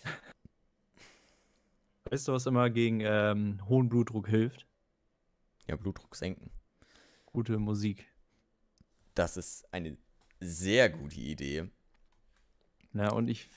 [2.11, 4.67] Weißt du, was immer gegen ähm, hohen Blutdruck hilft?
[5.67, 6.51] Ja, Blutdruck senken.
[7.25, 8.05] Gute Musik.
[9.15, 9.97] Das ist eine
[10.39, 11.69] sehr gute Idee.
[12.91, 13.13] Ne?
[13.13, 13.47] Und ich,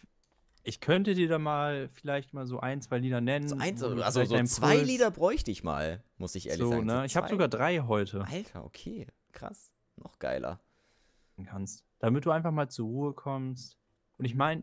[0.62, 3.48] ich könnte dir da mal vielleicht mal so ein, zwei Lieder nennen.
[3.48, 6.86] So eins, also so zwei Puls- Lieder bräuchte ich mal, muss ich ehrlich so, sagen.
[6.86, 7.06] Ne?
[7.06, 8.24] Ich habe sogar drei heute.
[8.24, 9.06] Alter, okay.
[9.32, 9.72] Krass.
[9.96, 10.60] Noch geiler.
[11.44, 11.84] kannst.
[11.98, 13.78] Damit du einfach mal zur Ruhe kommst.
[14.18, 14.62] Und ich meine,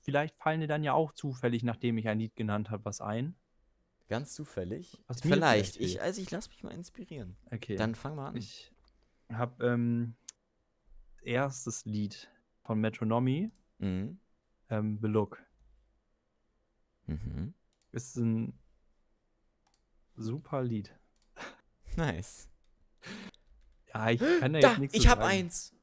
[0.00, 3.36] vielleicht fallen dir dann ja auch zufällig, nachdem ich ein Lied genannt habe, was ein.
[4.08, 5.02] Ganz zufällig.
[5.08, 5.76] Was vielleicht.
[5.76, 7.36] vielleicht Ich, also ich lass mich mal inspirieren.
[7.50, 7.76] Okay.
[7.76, 8.36] Dann fang mal an.
[8.36, 8.72] ich
[9.32, 10.14] habe ähm,
[11.22, 12.30] erstes Lied
[12.62, 14.18] von Metronomy, mhm.
[14.70, 15.42] ähm, Look.
[17.06, 17.54] Mhm.
[17.92, 18.58] Ist ein
[20.16, 20.94] super Lied.
[21.96, 22.48] Nice.
[23.94, 25.30] Ja, ich kann da, Da, jetzt nichts ich zu hab sagen.
[25.30, 25.74] eins.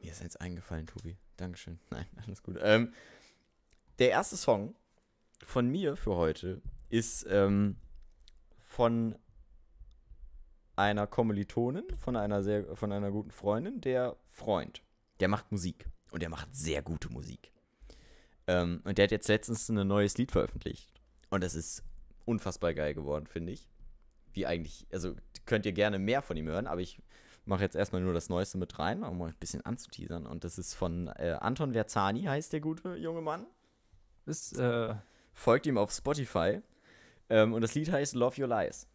[0.00, 1.18] Mir ist eins eingefallen, Tobi.
[1.36, 1.80] Dankeschön.
[1.90, 2.58] Nein, alles gut.
[2.60, 2.92] Ähm,
[3.98, 4.76] der erste Song
[5.44, 7.76] von mir für heute ist ähm,
[8.60, 9.18] von
[10.76, 14.82] einer Kommilitonin, von einer sehr, von einer guten Freundin, der Freund.
[15.20, 17.52] Der macht Musik und der macht sehr gute Musik.
[18.46, 20.90] Ähm, und der hat jetzt letztens ein neues Lied veröffentlicht
[21.28, 21.84] und das ist
[22.24, 23.68] unfassbar geil geworden, finde ich.
[24.32, 25.14] Wie eigentlich, also
[25.44, 27.02] könnt ihr gerne mehr von ihm hören, aber ich
[27.44, 30.26] mache jetzt erstmal nur das Neueste mit rein, um mal ein bisschen anzuteasern.
[30.26, 33.44] Und das ist von äh, Anton Verzani, heißt der gute junge Mann.
[34.24, 34.94] Ist, äh,
[35.34, 36.62] Folgt ihm auf Spotify.
[37.28, 38.88] Ähm, und das Lied heißt Love Your Lies.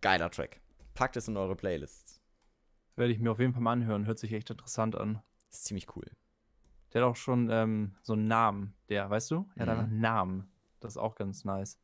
[0.00, 0.60] Geiler Track.
[0.94, 2.20] Packt es in eure Playlists.
[2.96, 4.06] werde ich mir auf jeden Fall mal anhören.
[4.06, 5.22] Hört sich echt interessant an.
[5.48, 6.10] Ist ziemlich cool.
[6.92, 9.48] Der hat auch schon ähm, so einen Namen, der, weißt du?
[9.56, 9.84] Er hat Mhm.
[9.84, 10.52] einen Namen.
[10.80, 11.78] Das ist auch ganz nice.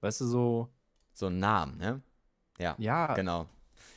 [0.00, 0.72] Weißt du, so,
[1.14, 2.02] So ein Namen, ne?
[2.58, 3.46] Ja, ja, genau.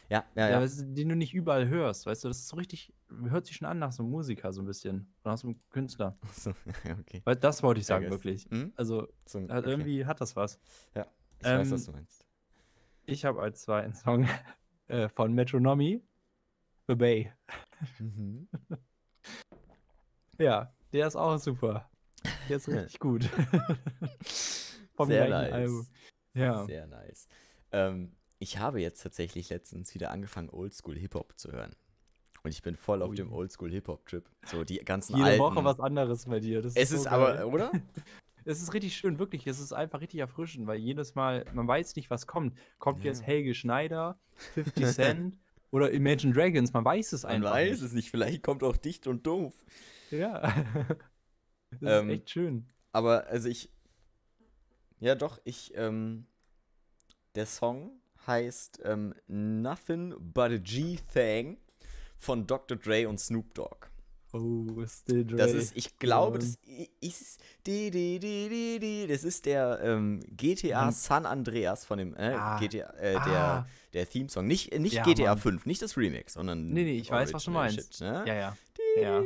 [0.09, 0.67] Ja, ja, ja, ja.
[0.67, 3.79] den du nicht überall hörst, weißt du, das ist so richtig, hört sich schon an
[3.79, 5.11] nach so einem Musiker so ein bisschen.
[5.23, 6.17] Oder nach so einem Künstler.
[6.31, 6.51] So,
[6.85, 7.21] ja, okay.
[7.25, 8.45] Weil das wollte ich sagen, wirklich.
[8.49, 8.71] Hm?
[8.75, 9.61] Also, So, okay.
[9.69, 10.59] irgendwie hat das was.
[10.93, 12.25] Ich weiß, ähm, was du meinst.
[13.05, 14.27] Ich habe als zweiten Song
[14.87, 16.03] äh, von Metronomy,
[16.87, 17.33] The Bay.
[17.99, 18.47] Mhm.
[20.37, 21.89] Ja, der ist auch super.
[22.49, 23.25] Der ist richtig gut.
[24.95, 25.51] Vom Sehr nice.
[25.53, 25.87] Album.
[26.33, 26.65] Ja.
[26.65, 27.27] Sehr nice.
[27.71, 31.75] Ähm, ich habe jetzt tatsächlich letztens wieder angefangen, Oldschool Hip-Hop zu hören.
[32.43, 33.15] Und ich bin voll auf Ui.
[33.15, 34.29] dem Oldschool Hip-Hop-Trip.
[34.45, 35.39] So die ganzen Jede alten.
[35.41, 36.61] Woche was anderes bei dir.
[36.61, 37.71] Das es so ist aber, oder?
[38.47, 39.47] Es ist richtig schön, wirklich.
[39.47, 42.55] Es ist einfach richtig erfrischend, weil jedes Mal, man weiß nicht, was kommt.
[42.77, 43.05] Kommt Ja.
[43.05, 44.19] jetzt Helge Schneider,
[44.53, 45.37] 50 Cent
[45.71, 47.51] Oder Imagine Dragons, man weiß es Man einfach.
[47.51, 47.81] weiß nicht.
[47.81, 49.53] es nicht, vielleicht kommt auch dicht und doof.
[50.11, 50.41] Ja.
[51.81, 52.67] das Ähm, ist echt schön.
[52.91, 53.69] Aber also ich.
[54.99, 55.73] Ja, doch, ich.
[55.75, 56.25] Ähm,
[57.35, 61.57] der Song heißt ähm, Nothing But a G-Thang
[62.17, 62.77] von Dr.
[62.77, 63.87] Dre und Snoop Dogg.
[64.35, 65.37] Oh, Still Dre.
[65.37, 66.57] Das ist, ich glaube, das
[67.01, 67.39] ist.
[67.65, 70.93] di- di- di- di- di, Das ist der ähm, GTA Mann.
[70.93, 72.15] San Andreas von dem.
[72.15, 72.59] Äh, Ah.
[72.59, 73.67] GTA, äh, der, Ah.
[73.93, 74.45] der Theme-Song.
[74.45, 75.37] Nicht, äh, nicht Ja, GTA Mann.
[75.39, 76.69] 5, nicht das Remix, sondern.
[76.69, 77.93] Nee, nee, ich weiß, was du meinst.
[77.93, 78.23] Shit, ne?
[78.27, 78.57] Ja, ja.
[79.01, 79.23] Ja.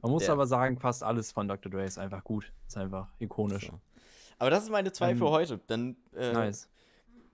[0.00, 0.32] Man muss Der.
[0.32, 1.70] aber sagen, fast alles von Dr.
[1.70, 2.52] Dre ist einfach gut.
[2.66, 3.68] Ist einfach ikonisch.
[3.68, 3.80] So.
[4.38, 5.60] Aber das ist meine zwei Ähm, für heute.
[5.68, 6.68] Dann äh, Nice.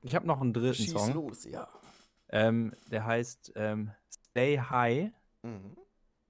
[0.03, 1.15] Ich habe noch einen dritten schieß Song.
[1.15, 1.67] los, ja.
[2.29, 3.91] Ähm, der heißt ähm,
[4.31, 5.11] Stay High
[5.55, 5.77] Mhm.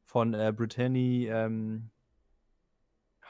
[0.05, 1.91] von äh, Brittany ähm,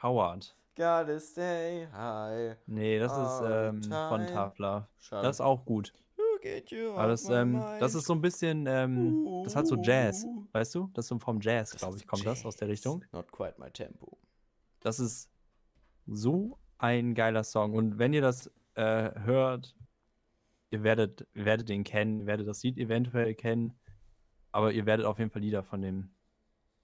[0.03, 0.55] Howard.
[0.76, 2.57] Gotta stay high.
[2.66, 4.28] Nee, das ist ähm, von.
[4.28, 4.86] Schade.
[5.22, 5.93] Das ist auch gut.
[6.95, 10.91] Aber das, ähm, das ist so ein bisschen, ähm, das hat so Jazz, weißt du?
[10.95, 12.78] Das ist so vom Jazz, glaube ich, kommt das aus der Jazz.
[12.78, 13.05] Richtung.
[13.12, 14.16] Not quite my tempo.
[14.80, 15.30] Das ist
[16.07, 17.74] so ein geiler Song.
[17.74, 19.74] Und wenn ihr das äh, hört,
[20.70, 23.78] ihr werdet, werdet den kennen, werdet das Lied eventuell kennen,
[24.59, 26.11] aber ihr werdet auf jeden Fall Lieder von dem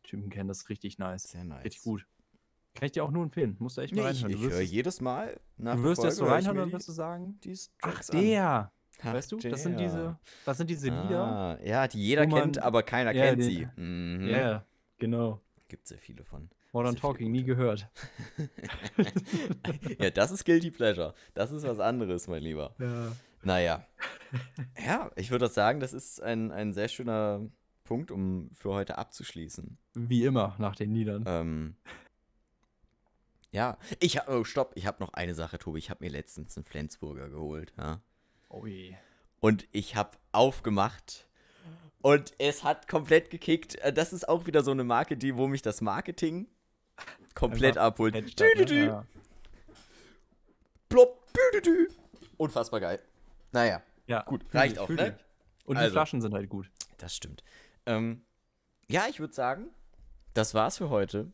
[0.05, 0.49] Typen kennen.
[0.49, 1.25] Das ist richtig nice.
[1.25, 1.65] Sehr nice.
[1.65, 2.07] Richtig gut.
[2.75, 3.57] Kann ich dir auch nur empfehlen.
[3.59, 4.33] Musst du echt mal Nee, ich reinhören.
[4.33, 6.49] ich wirst, höre es- jedes Mal nach du wirst der jetzt so Folge höre ich
[6.49, 8.73] reinhören und wirst du sagen, die ach der,
[9.03, 11.25] Ach, weißt du, das sind diese, das sind diese Lieder.
[11.25, 13.69] Ah, ja, die jeder man- kennt, aber keiner Ja, kennt die- sie.
[13.81, 14.29] Mhm.
[14.29, 14.65] Ja,
[14.99, 15.41] genau.
[15.69, 16.49] Gibt sehr viele von.
[16.73, 17.89] Modern Talking, nie gehört.
[19.99, 21.15] ja, das ist Guilty Pleasure.
[21.35, 22.75] Das ist was anderes, mein Lieber.
[22.79, 23.13] Ja.
[23.43, 23.87] Naja.
[24.85, 27.43] Ja, ich würde sagen, das ist ein, ein sehr schöner
[27.85, 29.77] Punkt, um für heute abzuschließen.
[29.95, 31.25] Wie immer nach den Liedern.
[31.27, 31.77] Ähm,
[33.53, 35.79] ja, ich habe, oh, stopp, ich habe noch eine Sache, Tobi.
[35.79, 38.01] Ich habe mir letztens einen Flensburger geholt, ja.
[38.49, 38.95] Oh je.
[39.41, 41.29] Und ich habe aufgemacht
[42.01, 43.77] und es hat komplett gekickt.
[43.77, 46.49] Äh, Das ist auch wieder so eine Marke, die, wo mich das Marketing
[47.35, 48.15] komplett Einfach abholt.
[48.15, 48.87] Dü, dü, dü.
[48.87, 49.07] Ja.
[50.89, 51.89] Plopp, dü, dü, dü.
[52.39, 52.99] Unfassbar geil.
[53.53, 55.17] Naja, Ja, Gut, reicht ich, auch, ne?
[55.67, 55.93] Und die Also.
[55.93, 56.71] Flaschen sind halt gut.
[56.99, 57.43] das stimmt.
[57.87, 58.25] Ähm,
[58.89, 59.67] ja, ich würde sagen,
[60.35, 61.33] das war's für heute.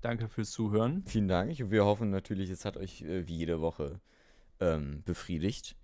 [0.00, 1.02] Danke fürs Zuhören.
[1.06, 1.70] Vielen Dank.
[1.70, 4.00] Wir hoffen natürlich, es hat euch äh, wie jede Woche
[4.60, 5.76] ähm, befriedigt.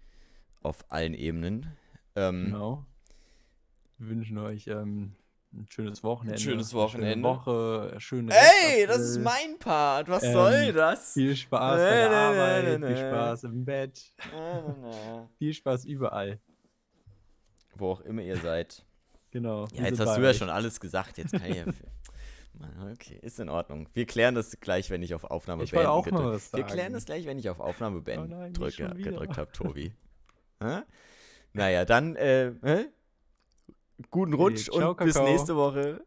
[0.63, 1.75] Auf allen Ebenen.
[2.17, 2.85] Ähm, Genau.
[3.97, 5.13] Wir wünschen euch ähm,
[5.55, 6.39] ein schönes Wochenende.
[6.39, 7.13] schönes eine Wochenende.
[7.13, 9.49] Schöne Woche, schöne Ey, das ist Restapril.
[9.51, 10.09] mein Part.
[10.09, 11.15] Was Ähm, soll das?
[11.15, 12.97] Viel Spaß bei der Arbeit, viel.
[12.99, 14.13] Spaß im Bett,
[15.39, 16.39] viel Spaß überall.
[17.77, 18.85] Wo auch immer ihr seid.
[19.31, 19.65] Genau.
[19.73, 21.19] Ja, wir jetzt hast du ja schon alles gesagt.
[21.19, 21.65] Jetzt kann ich ja.
[22.59, 23.89] Mann, Okay, ist in Ordnung.
[23.95, 26.61] Wir klären das gleich, wenn ich auf Aufnahme Ich beenden auch mal gedrückt- was Wir
[26.61, 26.73] sagen.
[26.73, 29.93] klären das gleich, wenn ich auf Aufnahme beenden nein, nicht drücke, gedrückt habe, Tobi.
[31.53, 32.87] Naja, dann äh, hä?
[34.11, 35.31] guten Rutsch ciao, und bis Kakao.
[35.31, 36.05] nächste Woche.